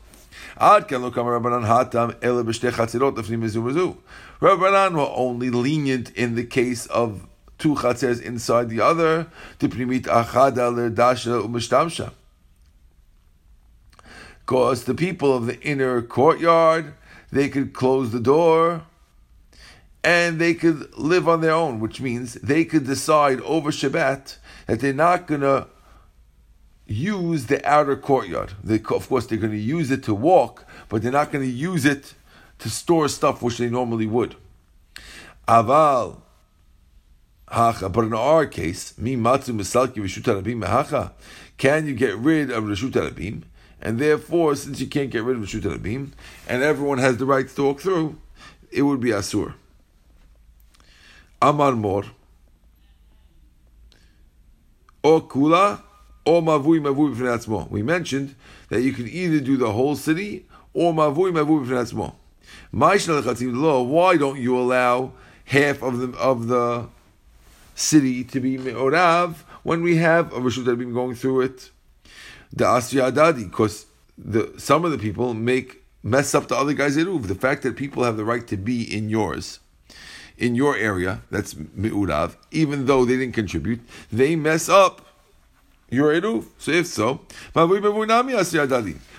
Ad 0.57 0.89
kan 0.89 1.03
lo 1.03 1.11
Rabbanan 1.11 1.67
hatam 1.67 2.17
ele 2.23 2.45
chatzirot 2.45 3.17
lefnim 3.17 3.43
mezu 3.43 3.97
Rabbanan 4.41 4.95
were 4.95 5.11
only 5.15 5.51
lenient 5.51 6.13
in 6.13 6.35
the 6.35 6.45
case 6.45 6.87
of 6.87 7.27
two 7.59 7.75
chatzers 7.75 8.21
inside 8.21 8.69
the 8.69 8.81
other, 8.81 9.27
to 9.59 9.69
achada 9.69 10.73
l'dasha 10.75 11.27
er 11.27 11.49
u'mishtamsha. 11.49 12.13
Because 14.41 14.85
the 14.85 14.95
people 14.95 15.35
of 15.35 15.47
the 15.47 15.61
inner 15.63 16.03
courtyard, 16.03 16.95
they 17.33 17.49
could 17.49 17.73
close 17.73 18.13
the 18.13 18.21
door 18.21 18.83
and 20.05 20.39
they 20.39 20.53
could 20.53 20.95
live 20.99 21.27
on 21.27 21.41
their 21.41 21.55
own, 21.55 21.81
which 21.81 22.01
means 22.01 22.35
they 22.35 22.65
could 22.65 22.85
decide 22.85 23.41
over 23.41 23.71
Shabbat 23.71 24.37
that 24.67 24.81
they're 24.81 24.93
not 24.93 25.27
going 25.27 25.41
to 25.41 25.67
use 26.87 27.47
the 27.47 27.65
outer 27.67 27.97
courtyard. 27.97 28.53
They, 28.63 28.77
of 28.77 29.09
course, 29.09 29.27
they're 29.27 29.39
going 29.39 29.53
to 29.53 29.59
use 29.59 29.91
it 29.91 30.03
to 30.05 30.15
walk, 30.15 30.67
but 30.89 31.03
they're 31.03 31.13
not 31.13 31.33
going 31.33 31.45
to 31.45 31.51
use 31.51 31.85
it 31.85 32.15
to 32.59 32.69
store 32.71 33.09
stuff 33.09 33.43
which 33.43 33.59
they 33.59 33.69
normally 33.69 34.07
would. 34.07 34.37
Aval. 35.49 36.21
But 37.47 38.05
in 38.05 38.15
our 38.15 38.47
case, 38.47 38.95
mi 38.99 39.17
matzu 39.17 39.55
misalki 39.55 39.97
v'shut 39.97 40.43
mehacha. 40.43 41.13
Can 41.57 41.87
you 41.87 41.95
get 41.95 42.17
rid 42.17 42.51
of 42.51 42.65
reshut 42.65 42.91
harabim? 42.91 43.45
And 43.81 43.99
therefore, 43.99 44.57
since 44.57 44.81
you 44.81 44.87
can't 44.87 45.11
get 45.11 45.23
rid 45.23 45.37
of 45.37 45.43
reshut 45.43 45.61
harabim, 45.61 46.13
and 46.49 46.63
everyone 46.63 46.99
has 46.99 47.17
the 47.19 47.27
right 47.27 47.49
to 47.49 47.63
walk 47.63 47.81
through, 47.81 48.19
it 48.73 48.83
would 48.83 49.01
be 49.01 49.11
asur. 49.11 49.55
Amar 51.41 51.73
Mor, 51.73 52.05
or 55.03 55.21
Kula, 55.29 55.83
or 56.25 56.43
Mavui 56.43 56.81
Mavui 56.81 57.15
B'fnei 57.15 57.71
We 57.71 57.83
mentioned 57.83 58.35
that 58.69 58.83
you 58.83 58.93
can 58.93 59.09
either 59.09 59.41
do 59.41 59.57
the 59.57 59.73
whole 59.73 59.97
city 59.97 60.47
or 60.73 60.93
Mavui 60.93 61.33
Mavui 61.33 61.67
B'fnei 61.67 61.83
Atzmo. 61.83 62.15
Why 63.87 64.17
don't 64.17 64.41
you 64.41 64.59
allow 64.59 65.13
half 65.47 65.83
of 65.83 65.99
the 65.99 66.19
of 66.19 66.49
the 66.49 66.89
city 67.75 68.25
to 68.25 68.41
be 68.41 68.59
Me'orav 68.59 69.37
when 69.63 69.83
we 69.83 69.97
have 69.97 70.33
a 70.33 70.41
Rishut 70.41 70.65
that 70.65 70.77
been 70.77 70.93
going 70.93 71.15
through 71.15 71.43
it? 71.43 71.71
The 72.53 72.65
Asya 72.65 73.13
Adadi, 73.13 73.45
because 73.51 73.87
the 74.17 74.53
some 74.59 74.85
of 74.85 74.93
the 74.93 74.99
people 74.99 75.35
make 75.35 75.83
mess 76.03 76.35
up 76.35 76.49
the 76.49 76.57
other 76.57 76.73
guys' 76.73 76.97
eruv. 76.97 77.27
The 77.27 77.35
fact 77.35 77.63
that 77.63 77.77
people 77.77 78.05
have 78.05 78.17
the 78.17 78.25
right 78.25 78.47
to 78.49 78.57
be 78.57 78.83
in 78.83 79.09
yours 79.09 79.61
in 80.37 80.55
your 80.55 80.77
area, 80.77 81.23
that's 81.31 81.55
mi'urav, 81.55 82.37
even 82.51 82.87
though 82.87 83.05
they 83.05 83.17
didn't 83.17 83.35
contribute, 83.35 83.81
they 84.11 84.35
mess 84.35 84.69
up 84.69 85.07
your 85.95 86.13
eruv. 86.13 86.47
So 86.59 86.71
if 86.73 86.87
so, 86.87 87.21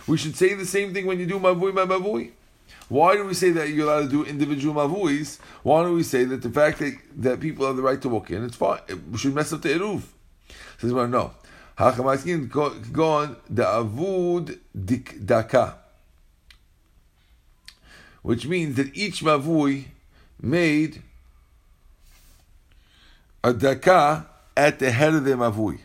we 0.07 0.17
should 0.17 0.35
say 0.35 0.53
the 0.53 0.65
same 0.65 0.93
thing 0.93 1.05
when 1.05 1.19
you 1.19 1.25
do 1.25 1.39
mavui 1.39 1.71
mavui. 1.71 2.31
Why 2.87 3.15
do 3.15 3.25
we 3.25 3.33
say 3.33 3.49
that 3.51 3.69
you're 3.69 3.87
allowed 3.91 4.11
to 4.11 4.23
do 4.23 4.25
individual 4.25 4.75
mavuis? 4.75 5.39
Why 5.63 5.83
do 5.83 5.93
we 5.93 6.03
say 6.03 6.23
that 6.25 6.43
the 6.43 6.51
fact 6.51 6.79
that, 6.79 6.95
that 7.17 7.39
people 7.39 7.65
have 7.65 7.75
the 7.75 7.81
right 7.81 7.99
to 8.01 8.09
walk 8.09 8.29
in, 8.29 8.43
it's 8.45 8.55
fine. 8.55 8.79
We 9.11 9.17
should 9.17 9.33
mess 9.33 9.51
up 9.53 9.63
the 9.63 9.69
eruv. 9.69 10.03
Says, 10.77 10.93
well, 10.93 11.07
no. 11.07 11.31
Hachamaskin 11.77 12.49
go 12.91 13.09
on 13.09 13.37
the 13.49 13.63
avud 13.63 14.59
daka, 15.25 15.77
which 18.21 18.45
means 18.47 18.75
that 18.75 18.95
each 18.95 19.23
mavui 19.23 19.85
made 20.39 21.01
a 23.43 23.51
daka 23.51 24.27
at 24.55 24.79
the 24.79 24.91
head 24.91 25.15
of 25.15 25.25
the 25.25 25.31
mavui. 25.31 25.79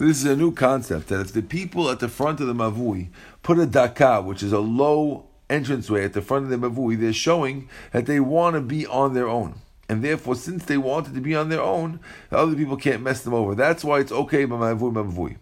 This 0.00 0.24
is 0.24 0.24
a 0.24 0.34
new 0.34 0.50
concept 0.50 1.08
that 1.08 1.20
if 1.20 1.34
the 1.34 1.42
people 1.42 1.90
at 1.90 2.00
the 2.00 2.08
front 2.08 2.40
of 2.40 2.46
the 2.46 2.54
mavui 2.54 3.10
put 3.42 3.58
a 3.58 3.66
daka, 3.66 4.22
which 4.22 4.42
is 4.42 4.50
a 4.50 4.58
low 4.58 5.26
entranceway 5.50 6.06
at 6.06 6.14
the 6.14 6.22
front 6.22 6.44
of 6.44 6.50
the 6.50 6.56
mavui, 6.56 6.98
they're 6.98 7.12
showing 7.12 7.68
that 7.92 8.06
they 8.06 8.18
want 8.18 8.54
to 8.54 8.62
be 8.62 8.86
on 8.86 9.12
their 9.12 9.28
own. 9.28 9.56
And 9.90 10.02
therefore, 10.02 10.36
since 10.36 10.64
they 10.64 10.78
wanted 10.78 11.12
to 11.12 11.20
be 11.20 11.36
on 11.36 11.50
their 11.50 11.60
own, 11.60 12.00
the 12.30 12.38
other 12.38 12.54
people 12.56 12.78
can't 12.78 13.02
mess 13.02 13.20
them 13.20 13.34
over. 13.34 13.54
That's 13.54 13.84
why 13.84 14.00
it's 14.00 14.10
okay 14.10 14.46
by 14.46 14.56
mavui 14.56 14.90
mavui. 14.90 15.36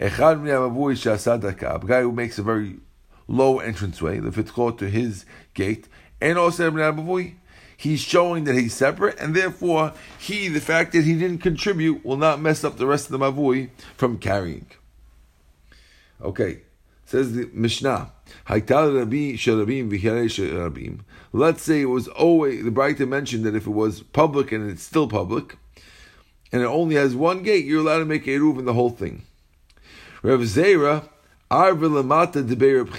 A 0.00 0.10
guy 1.86 2.02
who 2.02 2.12
makes 2.12 2.38
a 2.38 2.42
very 2.42 2.76
low 3.28 3.60
entranceway, 3.60 4.18
the 4.18 4.30
fitkot 4.30 4.78
to 4.78 4.90
his 4.90 5.24
gate, 5.54 5.86
and 6.20 6.38
also 6.38 6.72
he's 7.76 8.00
showing 8.00 8.44
that 8.44 8.54
he's 8.54 8.74
separate, 8.74 9.18
and 9.18 9.34
therefore 9.34 9.92
he, 10.18 10.48
the 10.48 10.60
fact 10.60 10.92
that 10.92 11.04
he 11.04 11.14
didn't 11.18 11.38
contribute, 11.38 12.04
will 12.04 12.16
not 12.16 12.40
mess 12.40 12.64
up 12.64 12.76
the 12.76 12.86
rest 12.86 13.06
of 13.06 13.12
the 13.12 13.18
mavui 13.18 13.70
from 13.96 14.18
carrying. 14.18 14.66
Okay, 16.20 16.62
says 17.04 17.32
the 17.34 17.50
Mishnah. 17.52 18.10
Let's 21.32 21.62
say 21.62 21.80
it 21.80 21.84
was 21.84 22.08
always 22.08 22.64
the 22.64 22.70
Brighton 22.70 23.10
mentioned 23.10 23.44
that 23.44 23.54
if 23.54 23.66
it 23.66 23.70
was 23.70 24.02
public 24.02 24.52
and 24.52 24.70
it's 24.70 24.82
still 24.82 25.08
public, 25.08 25.56
and 26.52 26.62
it 26.62 26.66
only 26.66 26.94
has 26.94 27.14
one 27.14 27.42
gate, 27.42 27.64
you're 27.64 27.80
allowed 27.80 27.98
to 27.98 28.04
make 28.04 28.26
a 28.26 28.30
eruv 28.30 28.58
in 28.58 28.64
the 28.64 28.74
whole 28.74 28.90
thing. 28.90 29.22
Rav 30.22 30.40
Zera 30.40 31.08
Arva 31.50 31.88
Lamata 31.88 32.46
de 32.46 32.56
Reb. 32.56 32.90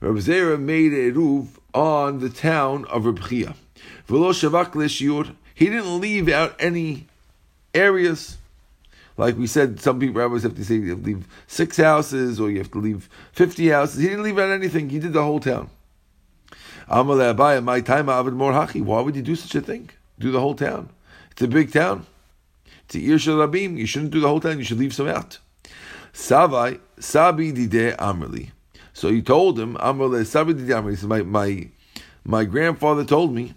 Zera 0.00 0.60
made 0.60 0.92
a 0.92 1.12
eruv 1.12 1.48
on 1.74 2.20
the 2.20 2.30
town 2.30 2.84
of 2.86 3.04
Reb. 3.04 3.54
He 4.08 5.66
didn't 5.66 6.00
leave 6.00 6.28
out 6.28 6.56
any 6.58 7.06
areas. 7.74 8.38
Like 9.16 9.36
we 9.36 9.46
said, 9.46 9.80
some 9.80 10.00
people 10.00 10.20
rabbis 10.20 10.44
have 10.44 10.54
to 10.54 10.64
say 10.64 10.76
you 10.76 10.90
have 10.90 11.00
to 11.00 11.06
leave 11.06 11.26
six 11.46 11.76
houses 11.76 12.40
or 12.40 12.50
you 12.50 12.58
have 12.58 12.70
to 12.70 12.78
leave 12.78 13.08
fifty 13.32 13.68
houses. 13.68 14.00
He 14.00 14.08
didn't 14.08 14.24
leave 14.24 14.38
out 14.38 14.50
anything. 14.50 14.88
He 14.88 14.98
did 14.98 15.12
the 15.12 15.22
whole 15.24 15.40
town. 15.40 15.70
My 16.88 17.80
time 17.80 18.08
Avid 18.08 18.32
Mor 18.34 18.52
Hachi. 18.52 18.80
Why 18.80 19.00
would 19.00 19.14
you 19.14 19.22
do 19.22 19.36
such 19.36 19.54
a 19.54 19.60
thing? 19.60 19.90
Do 20.18 20.30
the 20.30 20.40
whole 20.40 20.54
town. 20.54 20.88
It's 21.32 21.42
a 21.42 21.48
big 21.48 21.72
town. 21.72 22.06
It's 22.84 22.94
a 22.94 23.00
Ir 23.00 23.18
Rabim. 23.18 23.76
You 23.76 23.86
shouldn't 23.86 24.12
do 24.12 24.20
the 24.20 24.28
whole 24.28 24.40
town. 24.40 24.58
You 24.58 24.64
should 24.64 24.78
leave 24.78 24.94
some 24.94 25.08
out. 25.08 25.38
Savai, 26.14 26.80
Sabi 26.98 27.52
Dide 27.52 27.96
Amrli. 27.98 28.52
So 28.94 29.10
he 29.10 29.20
told 29.20 29.58
him, 29.58 29.74
Amrli, 29.74 30.24
Sabi 30.24 30.54
Dide 30.54 30.70
Amrli. 30.70 31.68
My 32.24 32.44
grandfather 32.44 33.04
told 33.04 33.34
me, 33.34 33.54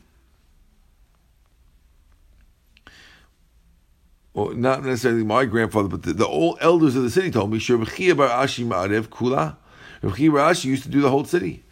well, 4.34 4.52
not 4.52 4.84
necessarily 4.84 5.24
my 5.24 5.46
grandfather, 5.46 5.90
but 5.90 6.04
the, 6.04 6.14
the 6.14 6.28
old 6.28 6.58
elders 6.62 6.96
of 6.96 7.04
the 7.04 7.10
city 7.10 7.32
told 7.32 7.52
me, 7.52 7.60
Shirvachia 7.60 8.16
bar 8.16 8.30
Ashi 8.30 8.66
Ma'arev 8.66 9.08
Kula. 9.10 9.58
Rabbi 10.02 10.16
Ashi 10.16 10.66
used 10.66 10.84
to 10.84 10.90
do 10.90 11.02
the 11.02 11.10
whole 11.10 11.26
city. 11.26 11.64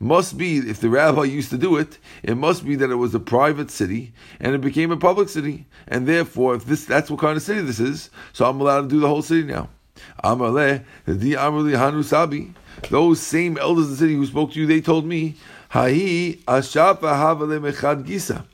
Must 0.00 0.38
be, 0.38 0.58
if 0.58 0.80
the 0.80 0.88
rabbi 0.88 1.24
used 1.24 1.50
to 1.50 1.58
do 1.58 1.76
it, 1.76 1.98
it 2.22 2.36
must 2.36 2.64
be 2.64 2.74
that 2.76 2.90
it 2.90 2.94
was 2.94 3.14
a 3.14 3.20
private 3.20 3.70
city 3.70 4.12
and 4.40 4.54
it 4.54 4.60
became 4.60 4.90
a 4.90 4.96
public 4.96 5.28
city. 5.28 5.66
And 5.88 6.06
therefore, 6.06 6.54
if 6.54 6.64
this 6.64 6.84
that's 6.86 7.10
what 7.10 7.20
kind 7.20 7.36
of 7.36 7.42
city 7.42 7.60
this 7.60 7.80
is, 7.80 8.08
so 8.32 8.46
I'm 8.48 8.60
allowed 8.60 8.82
to 8.82 8.88
do 8.88 9.00
the 9.00 9.08
whole 9.08 9.22
city 9.22 9.42
now. 9.44 9.68
Those 12.90 13.20
same 13.20 13.58
elders 13.58 13.84
of 13.84 13.90
the 13.90 13.96
city 13.96 14.14
who 14.14 14.26
spoke 14.26 14.52
to 14.52 14.60
you, 14.60 14.66
they 14.66 14.80
told 14.80 15.06
me, 15.06 15.36
Hahi 15.70 16.42
Ashafa 16.44 17.00
Havale 17.00 17.60
Mechad 17.60 18.04
Gisa. 18.06 18.44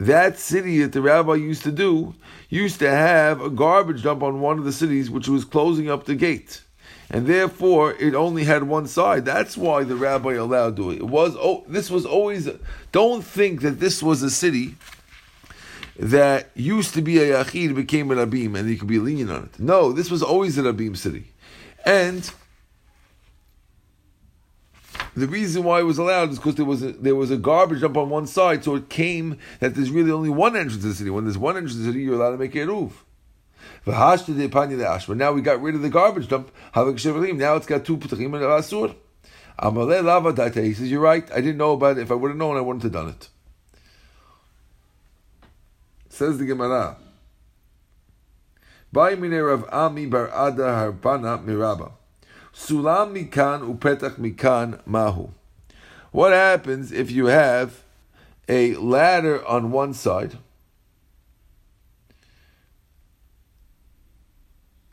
That 0.00 0.38
city 0.38 0.80
that 0.80 0.92
the 0.92 1.02
rabbi 1.02 1.34
used 1.34 1.62
to 1.64 1.70
do 1.70 2.14
used 2.48 2.78
to 2.78 2.90
have 2.90 3.40
a 3.40 3.50
garbage 3.50 4.02
dump 4.02 4.22
on 4.22 4.40
one 4.40 4.58
of 4.58 4.64
the 4.64 4.72
cities 4.72 5.10
which 5.10 5.28
was 5.28 5.44
closing 5.44 5.90
up 5.90 6.04
the 6.04 6.14
gate. 6.14 6.62
and 7.10 7.26
therefore 7.26 7.94
it 7.94 8.14
only 8.14 8.44
had 8.44 8.62
one 8.62 8.86
side. 8.86 9.24
That's 9.24 9.56
why 9.56 9.84
the 9.84 9.96
rabbi 9.96 10.34
allowed 10.34 10.76
to 10.76 10.82
do 10.82 10.90
it. 10.90 10.98
It 10.98 11.08
was 11.08 11.36
oh, 11.36 11.64
this 11.68 11.90
was 11.90 12.06
always. 12.06 12.48
Don't 12.92 13.22
think 13.22 13.62
that 13.62 13.80
this 13.80 14.02
was 14.02 14.22
a 14.22 14.30
city 14.30 14.76
that 15.98 16.50
used 16.54 16.94
to 16.94 17.02
be 17.02 17.18
a 17.18 17.44
yachid 17.44 17.74
became 17.74 18.10
a 18.10 18.14
rabim 18.14 18.56
and 18.56 18.70
you 18.70 18.78
could 18.78 18.88
be 18.88 18.98
lenient 18.98 19.30
on 19.30 19.42
it. 19.44 19.60
No, 19.60 19.92
this 19.92 20.10
was 20.10 20.22
always 20.22 20.56
a 20.56 20.62
rabim 20.62 20.96
city, 20.96 21.24
and 21.84 22.32
the 25.16 25.26
reason 25.26 25.64
why 25.64 25.80
it 25.80 25.84
was 25.84 25.98
allowed 25.98 26.30
is 26.30 26.38
because 26.38 26.54
there 26.54 26.64
was 26.64 26.82
a, 26.82 26.92
there 26.92 27.16
was 27.16 27.30
a 27.30 27.36
garbage 27.36 27.80
dump 27.80 27.96
on 27.96 28.10
one 28.10 28.26
side, 28.26 28.64
so 28.64 28.76
it 28.76 28.88
came 28.88 29.38
that 29.58 29.74
there's 29.74 29.90
really 29.90 30.10
only 30.10 30.30
one 30.30 30.56
entrance 30.56 30.82
to 30.82 30.88
the 30.88 30.94
city. 30.94 31.10
When 31.10 31.24
there's 31.24 31.38
one 31.38 31.56
entrance 31.56 31.74
to 31.74 31.78
the 31.80 31.86
city, 31.86 32.02
you're 32.02 32.14
allowed 32.14 32.32
to 32.32 32.38
make 32.38 32.54
a 32.54 32.58
eruv. 32.58 32.92
Now 35.16 35.32
we 35.32 35.42
got 35.42 35.62
rid 35.62 35.74
of 35.74 35.82
the 35.82 35.88
garbage 35.88 36.28
dump. 36.28 36.52
Now 36.74 36.86
it's 36.86 37.66
got 37.66 37.84
two 37.84 37.96
p'tachim 37.96 38.34
and 38.34 38.44
asur. 38.44 38.94
He 40.64 40.74
says, 40.74 40.90
You're 40.90 41.00
right. 41.00 41.30
I 41.32 41.36
didn't 41.36 41.58
know 41.58 41.72
about 41.72 41.98
it. 41.98 42.02
If 42.02 42.10
I 42.10 42.14
would 42.14 42.28
have 42.28 42.36
known, 42.38 42.56
I 42.56 42.60
wouldn't 42.60 42.82
have 42.82 42.92
done 42.92 43.08
it. 43.08 43.28
Says 46.08 46.38
the 46.38 46.44
Gemara. 46.44 46.96
By 48.92 49.12
Rav 49.12 49.64
Ami 49.72 50.06
bar 50.06 50.26
Ada 50.28 50.92
Harbana 50.92 51.44
Miraba. 51.44 51.92
Sulam 52.60 53.16
mikan 53.16 53.64
upetach 53.64 54.16
mikan 54.20 54.84
mahu. 54.84 55.30
What 56.12 56.32
happens 56.32 56.92
if 56.92 57.10
you 57.10 57.26
have 57.26 57.82
a 58.48 58.74
ladder 58.74 59.44
on 59.46 59.72
one 59.72 59.94
side 59.94 60.36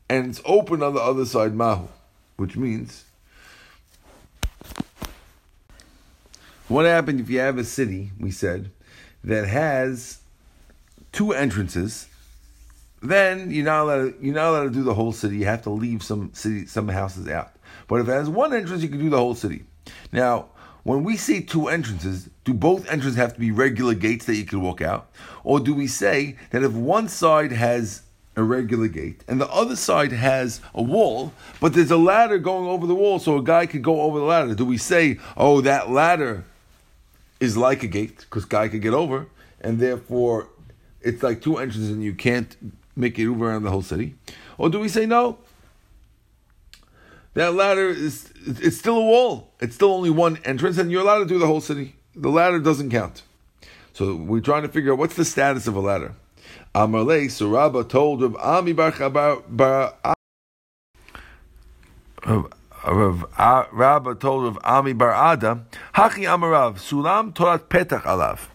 and 0.09 0.29
it's 0.29 0.41
open 0.45 0.81
on 0.81 0.93
the 0.93 1.01
other 1.01 1.25
side 1.25 1.53
mahu, 1.53 1.87
which 2.37 2.55
means 2.55 3.03
what 6.69 6.85
happens 6.85 7.19
if 7.19 7.29
you 7.29 7.39
have 7.39 7.57
a 7.57 7.65
city, 7.65 8.11
we 8.17 8.31
said, 8.31 8.71
that 9.25 9.45
has 9.45 10.19
two 11.11 11.33
entrances 11.33 12.07
then 13.01 13.51
you're 13.51 13.65
not 13.65 13.83
allowed. 13.83 13.97
To, 13.97 14.25
you're 14.25 14.35
not 14.35 14.49
allowed 14.49 14.63
to 14.63 14.69
do 14.71 14.83
the 14.83 14.93
whole 14.93 15.11
city. 15.11 15.37
You 15.37 15.45
have 15.45 15.63
to 15.63 15.69
leave 15.69 16.03
some 16.03 16.31
city, 16.33 16.65
some 16.65 16.87
houses 16.87 17.27
out. 17.27 17.51
But 17.87 18.01
if 18.01 18.07
it 18.07 18.11
has 18.11 18.29
one 18.29 18.53
entrance, 18.53 18.83
you 18.83 18.89
can 18.89 18.99
do 18.99 19.09
the 19.09 19.17
whole 19.17 19.35
city. 19.35 19.63
Now, 20.11 20.47
when 20.83 21.03
we 21.03 21.17
say 21.17 21.41
two 21.41 21.67
entrances, 21.67 22.29
do 22.45 22.53
both 22.53 22.87
entrances 22.87 23.15
have 23.17 23.33
to 23.33 23.39
be 23.39 23.51
regular 23.51 23.93
gates 23.93 24.25
that 24.25 24.35
you 24.35 24.45
can 24.45 24.61
walk 24.61 24.81
out, 24.81 25.09
or 25.43 25.59
do 25.59 25.73
we 25.73 25.87
say 25.87 26.37
that 26.51 26.63
if 26.63 26.71
one 26.71 27.09
side 27.09 27.51
has 27.51 28.03
a 28.37 28.43
regular 28.43 28.87
gate 28.87 29.23
and 29.27 29.41
the 29.41 29.49
other 29.49 29.75
side 29.75 30.11
has 30.11 30.61
a 30.73 30.81
wall, 30.81 31.33
but 31.59 31.73
there's 31.73 31.91
a 31.91 31.97
ladder 31.97 32.37
going 32.37 32.69
over 32.69 32.87
the 32.87 32.95
wall, 32.95 33.19
so 33.19 33.37
a 33.37 33.43
guy 33.43 33.65
could 33.65 33.81
go 33.81 34.01
over 34.01 34.19
the 34.19 34.25
ladder? 34.25 34.55
Do 34.55 34.63
we 34.63 34.77
say, 34.77 35.19
oh, 35.35 35.59
that 35.61 35.89
ladder 35.89 36.45
is 37.39 37.57
like 37.57 37.83
a 37.83 37.87
gate 37.87 38.19
because 38.19 38.45
guy 38.45 38.69
could 38.69 38.81
get 38.81 38.93
over, 38.93 39.27
and 39.59 39.79
therefore 39.79 40.47
it's 41.01 41.21
like 41.21 41.41
two 41.41 41.57
entrances 41.57 41.89
and 41.89 42.03
you 42.03 42.13
can't 42.13 42.55
make 42.95 43.19
it 43.19 43.27
over 43.27 43.49
around 43.49 43.63
the 43.63 43.71
whole 43.71 43.81
city? 43.81 44.15
Or 44.57 44.69
do 44.69 44.79
we 44.79 44.87
say 44.87 45.05
no? 45.05 45.39
That 47.37 47.53
ladder 47.53 47.89
is 47.89 48.33
it's 48.47 48.79
still 48.79 48.97
a 48.97 49.05
wall. 49.05 49.53
It's 49.59 49.75
still 49.75 49.93
only 49.93 50.09
one 50.09 50.39
entrance, 50.43 50.79
and 50.79 50.91
you're 50.91 51.03
allowed 51.03 51.19
to 51.19 51.27
do 51.27 51.37
the 51.37 51.45
whole 51.45 51.61
city. 51.61 51.95
The 52.15 52.29
ladder 52.29 52.59
doesn't 52.59 52.89
count. 52.89 53.21
So 53.93 54.15
we're 54.15 54.41
trying 54.41 54.63
to 54.63 54.69
figure 54.69 54.93
out 54.93 54.97
what's 54.97 55.15
the 55.15 55.23
status 55.23 55.67
of 55.67 55.75
a 55.75 55.79
ladder. 55.79 56.15
Amarle 56.73 57.27
Suraba 57.27 57.87
told 57.87 58.23
of 58.23 58.35
Ami 58.37 58.73
Bar 58.73 58.91
Rav 62.87 63.25
Rabba 63.71 64.15
told 64.15 64.45
of 64.45 64.57
Ami 64.63 64.93
Bar 64.93 65.33
Ada, 65.33 65.63
Haki 65.93 66.23
Amarav, 66.23 66.79
Sulam 66.79 67.33
Torat 67.35 67.67
Petach 67.69 68.01
Alav. 68.01 68.47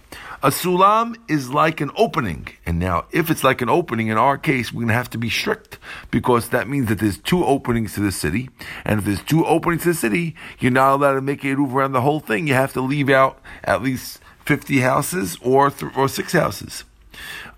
A 0.44 0.48
sulam 0.50 1.14
is 1.28 1.50
like 1.50 1.80
an 1.80 1.92
opening. 1.96 2.48
And 2.66 2.80
now, 2.80 3.04
if 3.12 3.30
it's 3.30 3.44
like 3.44 3.62
an 3.62 3.68
opening, 3.68 4.08
in 4.08 4.16
our 4.16 4.36
case, 4.36 4.72
we're 4.72 4.80
going 4.80 4.88
to 4.88 4.94
have 4.94 5.10
to 5.10 5.18
be 5.18 5.30
strict 5.30 5.78
because 6.10 6.48
that 6.48 6.68
means 6.68 6.88
that 6.88 6.98
there's 6.98 7.18
two 7.18 7.44
openings 7.44 7.94
to 7.94 8.00
the 8.00 8.10
city. 8.10 8.50
And 8.84 8.98
if 8.98 9.04
there's 9.04 9.22
two 9.22 9.46
openings 9.46 9.82
to 9.82 9.90
the 9.90 9.94
city, 9.94 10.34
you're 10.58 10.72
not 10.72 10.94
allowed 10.94 11.14
to 11.14 11.20
make 11.20 11.44
a 11.44 11.48
eruv 11.48 11.72
around 11.72 11.92
the 11.92 12.00
whole 12.00 12.18
thing. 12.18 12.48
You 12.48 12.54
have 12.54 12.72
to 12.72 12.80
leave 12.80 13.08
out 13.08 13.38
at 13.62 13.82
least 13.82 14.20
50 14.44 14.80
houses 14.80 15.38
or, 15.42 15.70
th- 15.70 15.96
or 15.96 16.08
six 16.08 16.32
houses. 16.32 16.82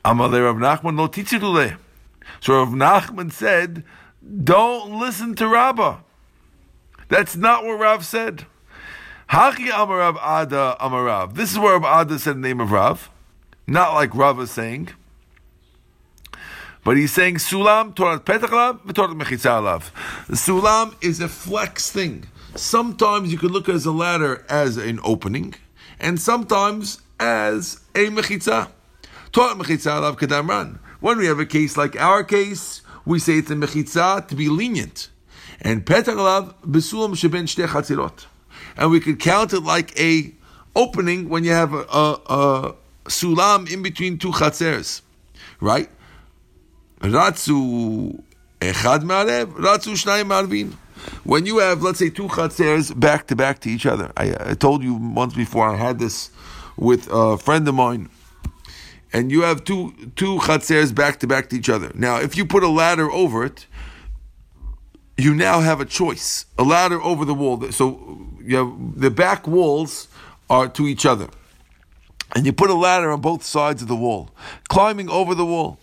Amalei 0.05 0.45
Rav 0.45 0.57
Nachman 0.57 0.99
lo 0.99 1.09
titzidule. 1.09 1.79
So 2.41 2.59
Rav 2.63 2.69
Nachman 2.69 3.33
said, 3.33 3.83
don't 4.43 5.01
listen 5.01 5.35
to 5.37 5.49
Rabbah. 5.49 6.01
That's 7.09 7.35
not 7.35 7.65
what 7.65 7.81
Rav 7.81 8.05
said. 8.05 8.45
Haki 9.35 9.67
Amarav 9.67 10.15
Ada 10.23 10.77
Amarav. 10.81 11.35
This 11.35 11.51
is 11.51 11.59
where 11.59 11.77
Rav 11.77 12.07
Ada 12.07 12.21
said 12.21 12.37
the 12.37 12.41
name 12.41 12.61
of 12.61 12.71
Rav. 12.71 13.11
Not 13.67 13.93
like 13.93 14.15
Rav 14.15 14.39
is 14.39 14.53
saying. 14.53 14.91
But 16.85 16.97
he's 16.97 17.13
saying 17.13 17.39
Sulam, 17.39 17.97
Torah 17.97 18.21
Petach 18.21 18.95
Torah 18.95 19.09
Mechitza 19.09 19.91
The 20.29 20.35
Sulam 20.35 20.95
is 21.03 21.19
a 21.19 21.27
flex 21.27 21.91
thing. 21.91 22.27
Sometimes 22.55 23.33
you 23.33 23.39
could 23.39 23.51
look 23.51 23.69
at 23.69 23.75
as 23.75 23.87
a 23.87 23.91
ladder 23.91 24.47
as 24.49 24.77
an 24.77 25.01
opening, 25.03 25.55
and 25.99 26.21
sometimes 26.21 27.01
as 27.19 27.81
a 27.97 28.11
Mechitza. 28.11 28.71
Torah 29.33 29.57
Mechitza 29.57 30.15
Alav. 30.17 30.79
When 31.01 31.19
we 31.19 31.27
have 31.27 31.41
a 31.41 31.47
case 31.47 31.77
like 31.77 32.01
our 32.01 32.23
case, 32.23 32.83
we 33.05 33.19
say 33.19 33.39
it's 33.39 33.51
a 33.51 33.55
Mechitza 33.55 34.29
to 34.29 34.37
be 34.37 34.49
lenient. 34.49 35.09
And 35.61 35.85
Petach 35.85 36.15
Alav 36.15 36.55
Besulam 36.65 37.17
Sheben 37.17 37.47
Shtei 37.47 37.67
Chatzirot 37.67 38.27
and 38.77 38.91
we 38.91 39.01
could 39.01 39.21
count 39.21 39.53
it 39.53 39.61
like 39.61 39.99
a 39.99 40.33
opening 40.77 41.29
when 41.29 41.45
you 41.45 41.53
have 41.53 41.73
a, 41.73 41.83
a, 41.83 42.21
a 42.29 42.75
sulam 43.05 43.71
in 43.71 43.83
between 43.83 44.19
two 44.19 44.31
chatzers, 44.33 45.03
right? 45.61 45.89
Ratzu 47.01 48.23
echad 48.61 49.03
ma'arev, 49.03 49.47
ratzu 49.55 49.95
shnayim 49.95 50.29
ma'arvin. 50.29 50.75
When 51.25 51.45
you 51.45 51.59
have, 51.59 51.83
let's 51.83 51.99
say, 51.99 52.09
two 52.09 52.29
chatzers 52.29 52.99
back 52.99 53.27
to 53.27 53.37
back 53.37 53.61
to 53.61 53.71
each 53.71 53.85
other. 53.85 54.11
I, 54.17 54.35
I 54.51 54.55
told 54.55 54.83
you 54.83 54.95
once 54.95 55.35
before, 55.35 55.69
I 55.69 55.77
had 55.77 55.99
this 55.99 56.31
with 56.77 57.09
a 57.11 57.37
friend 57.37 57.69
of 57.69 57.75
mine 57.75 58.09
and 59.15 59.31
you 59.31 59.43
have 59.43 59.65
two 59.65 59.95
two 60.17 60.39
chatzers 60.39 60.93
back 60.93 61.21
to 61.21 61.27
back 61.27 61.49
to 61.51 61.57
each 61.57 61.71
other. 61.71 61.91
Now, 61.95 62.17
if 62.21 62.37
you 62.37 62.45
put 62.45 62.65
a 62.65 62.69
ladder 62.69 63.11
over 63.11 63.47
it, 63.47 63.67
you 65.17 65.35
now 65.35 65.61
have 65.61 65.81
a 65.81 65.85
choice: 65.85 66.47
a 66.59 66.65
ladder 66.65 67.01
over 67.01 67.25
the 67.25 67.33
wall. 67.33 67.71
So 67.71 68.27
you 68.45 68.57
have, 68.57 69.01
the 69.01 69.11
back 69.11 69.47
walls 69.47 70.09
are 70.49 70.69
to 70.69 70.87
each 70.87 71.07
other, 71.07 71.29
and 72.35 72.47
you 72.47 72.53
put 72.53 72.71
a 72.71 72.75
ladder 72.75 73.11
on 73.11 73.21
both 73.21 73.43
sides 73.43 73.83
of 73.83 73.89
the 73.89 73.97
wall, 73.97 74.31
climbing 74.69 75.09
over 75.09 75.35
the 75.35 75.47
wall. 75.47 75.79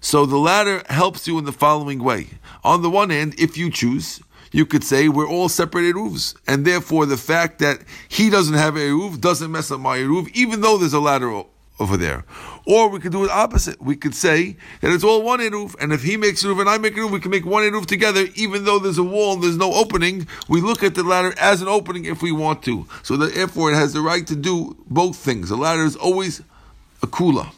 So 0.00 0.24
the 0.24 0.38
ladder 0.38 0.82
helps 0.88 1.28
you 1.28 1.38
in 1.38 1.44
the 1.44 1.52
following 1.52 2.02
way. 2.02 2.28
On 2.64 2.82
the 2.82 2.90
one 2.90 3.10
hand, 3.10 3.34
if 3.38 3.58
you 3.58 3.70
choose, 3.70 4.20
you 4.52 4.66
could 4.66 4.82
say 4.82 5.08
we're 5.08 5.28
all 5.28 5.48
separated 5.48 5.94
eruvs, 5.94 6.34
and 6.46 6.64
therefore 6.64 7.06
the 7.06 7.16
fact 7.16 7.58
that 7.60 7.80
he 8.08 8.30
doesn't 8.30 8.54
have 8.54 8.76
a 8.76 8.80
eruv 8.80 9.20
doesn't 9.20 9.50
mess 9.50 9.70
up 9.70 9.80
my 9.80 9.98
eruv, 9.98 10.28
even 10.34 10.60
though 10.60 10.78
there's 10.78 10.92
a 10.92 11.00
ladder 11.00 11.42
over 11.78 11.96
there. 11.96 12.24
Or 12.66 12.88
we 12.88 13.00
could 13.00 13.12
do 13.12 13.24
it 13.24 13.30
opposite. 13.30 13.80
We 13.80 13.96
could 13.96 14.14
say 14.14 14.56
that 14.80 14.92
it's 14.92 15.04
all 15.04 15.22
one 15.22 15.40
Eruv, 15.40 15.74
and 15.80 15.92
if 15.92 16.02
he 16.02 16.16
makes 16.16 16.42
Eruv 16.42 16.60
and 16.60 16.68
I 16.68 16.78
make 16.78 16.94
Eruv, 16.94 17.10
we 17.10 17.20
can 17.20 17.30
make 17.30 17.46
one 17.46 17.62
Eruv 17.62 17.86
together, 17.86 18.26
even 18.34 18.64
though 18.64 18.78
there's 18.78 18.98
a 18.98 19.02
wall 19.02 19.34
and 19.34 19.42
there's 19.42 19.56
no 19.56 19.72
opening. 19.72 20.26
We 20.48 20.60
look 20.60 20.82
at 20.82 20.94
the 20.94 21.02
ladder 21.02 21.34
as 21.38 21.62
an 21.62 21.68
opening 21.68 22.04
if 22.04 22.22
we 22.22 22.32
want 22.32 22.62
to. 22.64 22.86
So 23.02 23.16
that 23.16 23.34
therefore 23.34 23.72
it 23.72 23.76
has 23.76 23.92
the 23.92 24.00
right 24.00 24.26
to 24.26 24.36
do 24.36 24.76
both 24.88 25.16
things. 25.16 25.48
The 25.48 25.56
ladder 25.56 25.84
is 25.84 25.96
always 25.96 26.42
a 27.02 27.06
kula. 27.06 27.52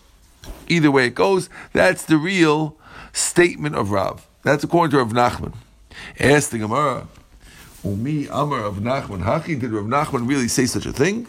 Either 0.69 0.91
way 0.91 1.07
it 1.07 1.15
goes, 1.15 1.49
that's 1.73 2.05
the 2.05 2.17
real 2.17 2.77
statement 3.13 3.75
of 3.75 3.91
Rav. 3.91 4.27
That's 4.43 4.65
according 4.65 4.93
to 4.93 4.99
Rav 4.99 5.13
Nachman. 5.13 5.55
Ask 6.19 6.51
the 6.51 6.59
Gemara, 6.59 7.07
Umi 7.85 8.27
Amar 8.31 8.65
of 8.65 8.77
Nachman, 8.77 9.23
Haki, 9.25 9.59
did 9.59 9.73
Rav 9.73 9.85
Nachman 9.85 10.29
really 10.29 10.49
say 10.49 10.67
such 10.67 10.87
a 10.87 10.93
thing? 10.93 11.27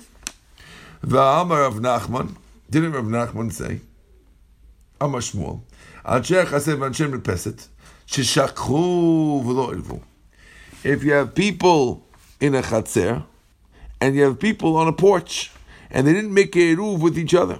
The 1.01 1.19
Amar 1.19 1.63
of 1.63 1.75
Nachman, 1.75 2.37
didn't 2.73 2.93
Rav 2.93 3.05
Nachman 3.05 3.51
say? 3.51 3.81
Amar 4.99 5.21
Shmuel. 5.21 5.61
Anshe 6.05 6.45
Chasev 6.45 6.77
Anshem 6.77 7.11
Repeset. 7.11 7.67
Sheshakhu 8.07 9.43
v'lo. 9.43 10.01
If 10.83 11.03
you 11.03 11.13
have 11.13 11.33
people 11.35 12.05
in 12.39 12.55
a 12.55 12.61
chatzer, 12.61 13.23
and 14.01 14.15
you 14.15 14.23
have 14.23 14.39
people 14.39 14.75
on 14.75 14.87
a 14.87 14.93
porch, 14.93 15.51
and 15.89 16.05
they 16.05 16.13
didn't 16.13 16.33
make 16.33 16.55
a 16.55 16.75
eruv 16.75 16.99
with 16.99 17.17
each 17.17 17.33
other, 17.33 17.59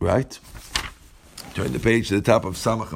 right? 0.00 0.38
Turn 1.54 1.72
the 1.72 1.78
page 1.78 2.08
to 2.08 2.14
the 2.16 2.22
top 2.22 2.44
of 2.44 2.54
Samach 2.54 2.90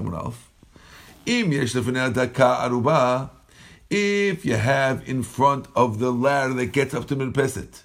if 3.90 4.45
you 4.45 4.57
have 4.57 5.09
in 5.09 5.23
front 5.23 5.67
of 5.77 5.99
the 5.99 6.12
ladder 6.12 6.55
that 6.55 6.67
gets 6.67 6.95
up 6.95 7.07
to 7.09 7.17
Mirpeset, 7.17 7.83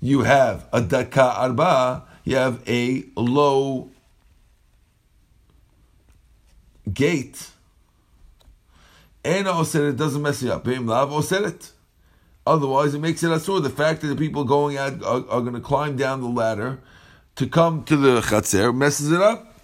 you 0.00 0.22
have 0.22 0.66
a 0.72 0.80
daka 0.82 1.22
arba, 1.22 2.04
you 2.30 2.36
have 2.36 2.62
a 2.68 3.04
low 3.16 3.90
gate. 6.92 7.48
Ena 9.24 9.60
it 9.62 9.96
doesn't 9.96 10.22
mess 10.22 10.40
you 10.40 10.52
up. 10.52 10.64
Beim 10.64 10.86
lav 10.86 11.10
oseret. 11.10 11.72
Otherwise, 12.46 12.94
it 12.94 13.00
makes 13.00 13.24
it 13.24 13.30
asur. 13.30 13.60
The 13.60 13.68
fact 13.68 14.00
that 14.02 14.06
the 14.06 14.16
people 14.16 14.44
going 14.44 14.76
out 14.76 15.02
are, 15.02 15.28
are 15.28 15.40
going 15.40 15.54
to 15.54 15.60
climb 15.60 15.96
down 15.96 16.20
the 16.20 16.28
ladder 16.28 16.78
to 17.34 17.48
come 17.48 17.82
to 17.84 17.96
the 17.96 18.20
chatzer 18.20 18.74
messes 18.74 19.10
it 19.10 19.20
up. 19.20 19.58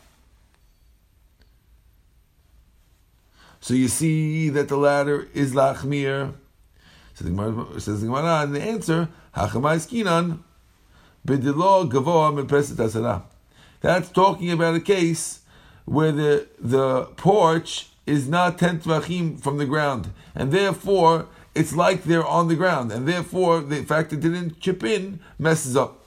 So 3.61 3.75
you 3.75 3.87
see 3.87 4.49
that 4.51 4.69
the 4.69 4.77
ladder 4.77 5.29
is 5.33 5.55
lachmir. 5.55 6.35
So 7.15 7.25
the 7.25 7.31
Gemara 7.31 7.81
says 7.81 8.01
the 8.01 8.09
Gemara, 8.09 8.43
and 8.43 8.55
the 8.55 8.61
answer 8.61 9.09
hachamai 9.37 9.77
skinan 9.79 10.41
That's 13.81 14.09
talking 14.11 14.51
about 14.51 14.75
a 14.75 14.81
case 14.81 15.41
where 15.85 16.13
the 16.13 16.47
the 16.59 17.05
porch 17.17 17.89
is 18.07 18.29
not 18.29 18.59
ten 18.59 18.81
tvachim 18.81 19.41
from 19.41 19.59
the 19.59 19.67
ground, 19.67 20.11
and 20.35 20.53
therefore 20.53 21.27
it's 21.55 21.75
like 21.75 22.05
they're 22.05 22.27
on 22.27 22.49
the 22.49 22.57
ground, 22.57 22.93
and 22.93 23.07
therefore 23.09 23.61
the 23.61 23.83
fact 23.85 24.13
it 24.13 24.21
didn't 24.21 24.61
chip 24.61 24.85
in 24.85 25.21
messes 25.39 25.77
up. 25.77 26.05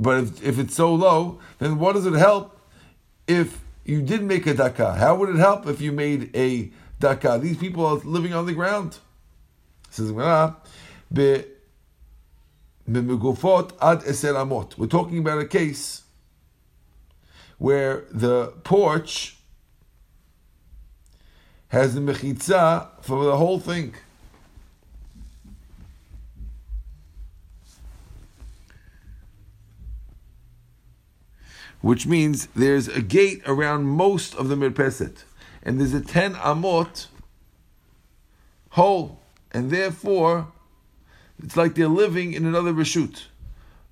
But 0.00 0.18
if, 0.18 0.42
if 0.42 0.58
it's 0.58 0.74
so 0.74 0.94
low, 0.94 1.38
then 1.58 1.78
what 1.78 1.94
does 1.94 2.06
it 2.06 2.14
help 2.14 2.58
if 3.26 3.60
you 3.84 4.02
did 4.02 4.22
make 4.22 4.46
a 4.46 4.54
daka? 4.54 4.94
How 4.94 5.14
would 5.14 5.28
it 5.28 5.36
help 5.36 5.66
if 5.66 5.80
you 5.80 5.92
made 5.92 6.34
a 6.34 6.70
daka? 6.98 7.38
These 7.40 7.58
people 7.58 7.86
are 7.86 7.96
living 7.96 8.32
on 8.32 8.46
the 8.46 8.54
ground. 8.54 8.98
Says 9.90 10.12
We're 14.78 14.86
talking 14.86 15.18
about 15.18 15.38
a 15.38 15.46
case 15.46 16.02
where 17.58 18.04
the 18.10 18.52
porch 18.64 19.36
has 21.68 21.94
the 21.94 22.00
mechitza 22.00 22.88
for 23.02 23.24
the 23.24 23.36
whole 23.36 23.58
thing. 23.60 23.94
Which 31.80 32.06
means 32.06 32.46
there's 32.56 32.88
a 32.88 33.00
gate 33.00 33.42
around 33.46 33.84
most 33.84 34.34
of 34.34 34.48
the 34.48 34.56
mirpeset, 34.56 35.22
and 35.62 35.78
there's 35.78 35.94
a 35.94 36.00
ten 36.00 36.34
amot 36.34 37.06
hole, 38.70 39.20
and 39.52 39.70
therefore 39.70 40.52
it's 41.42 41.56
like 41.56 41.74
they're 41.74 41.88
living 41.88 42.32
in 42.32 42.46
another 42.46 42.72
reshut. 42.72 43.24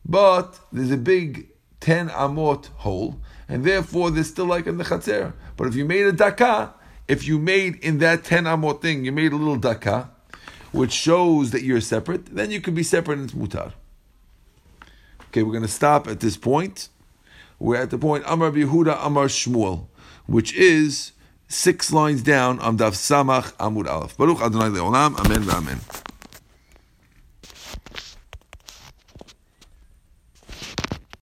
But 0.04 0.58
there's 0.72 0.90
a 0.90 0.96
big 0.96 1.48
ten 1.80 2.08
amot 2.08 2.66
hole, 2.76 3.20
and 3.48 3.64
therefore 3.64 4.10
they're 4.10 4.24
still 4.24 4.46
like 4.46 4.66
in 4.66 4.78
the 4.78 4.84
chatzer. 4.84 5.32
But 5.56 5.68
if 5.68 5.74
you 5.74 5.84
made 5.84 6.06
a 6.06 6.12
daka, 6.12 6.74
if 7.08 7.26
you 7.26 7.38
made 7.38 7.76
in 7.76 7.98
that 7.98 8.24
10 8.24 8.44
amot 8.44 8.82
thing, 8.82 9.04
you 9.04 9.12
made 9.12 9.32
a 9.32 9.36
little 9.36 9.56
daka, 9.56 10.10
which 10.72 10.92
shows 10.92 11.50
that 11.52 11.62
you're 11.62 11.80
separate, 11.80 12.26
then 12.34 12.50
you 12.50 12.60
can 12.60 12.74
be 12.74 12.82
separate 12.82 13.18
and 13.18 13.30
it's 13.30 13.38
mutar. 13.38 13.72
Okay, 15.28 15.42
we're 15.42 15.52
going 15.52 15.62
to 15.62 15.68
stop 15.68 16.08
at 16.08 16.20
this 16.20 16.36
point. 16.36 16.88
We're 17.58 17.76
at 17.76 17.90
the 17.90 17.98
point 17.98 18.24
Amar 18.26 18.50
Yehuda 18.50 18.98
Amar 19.00 19.26
Shmuel, 19.26 19.86
which 20.26 20.52
is 20.54 21.12
six 21.48 21.92
lines 21.92 22.22
down 22.22 22.58
on 22.60 22.78
Daf 22.78 22.94
Samach 22.94 23.52
Amud 23.54 23.88
Aleph. 23.88 24.16
Baruch 24.16 24.40
Adonai 24.40 24.68
Leolam. 24.68 25.18
Amen. 25.18 25.48
Amen. 25.50 25.80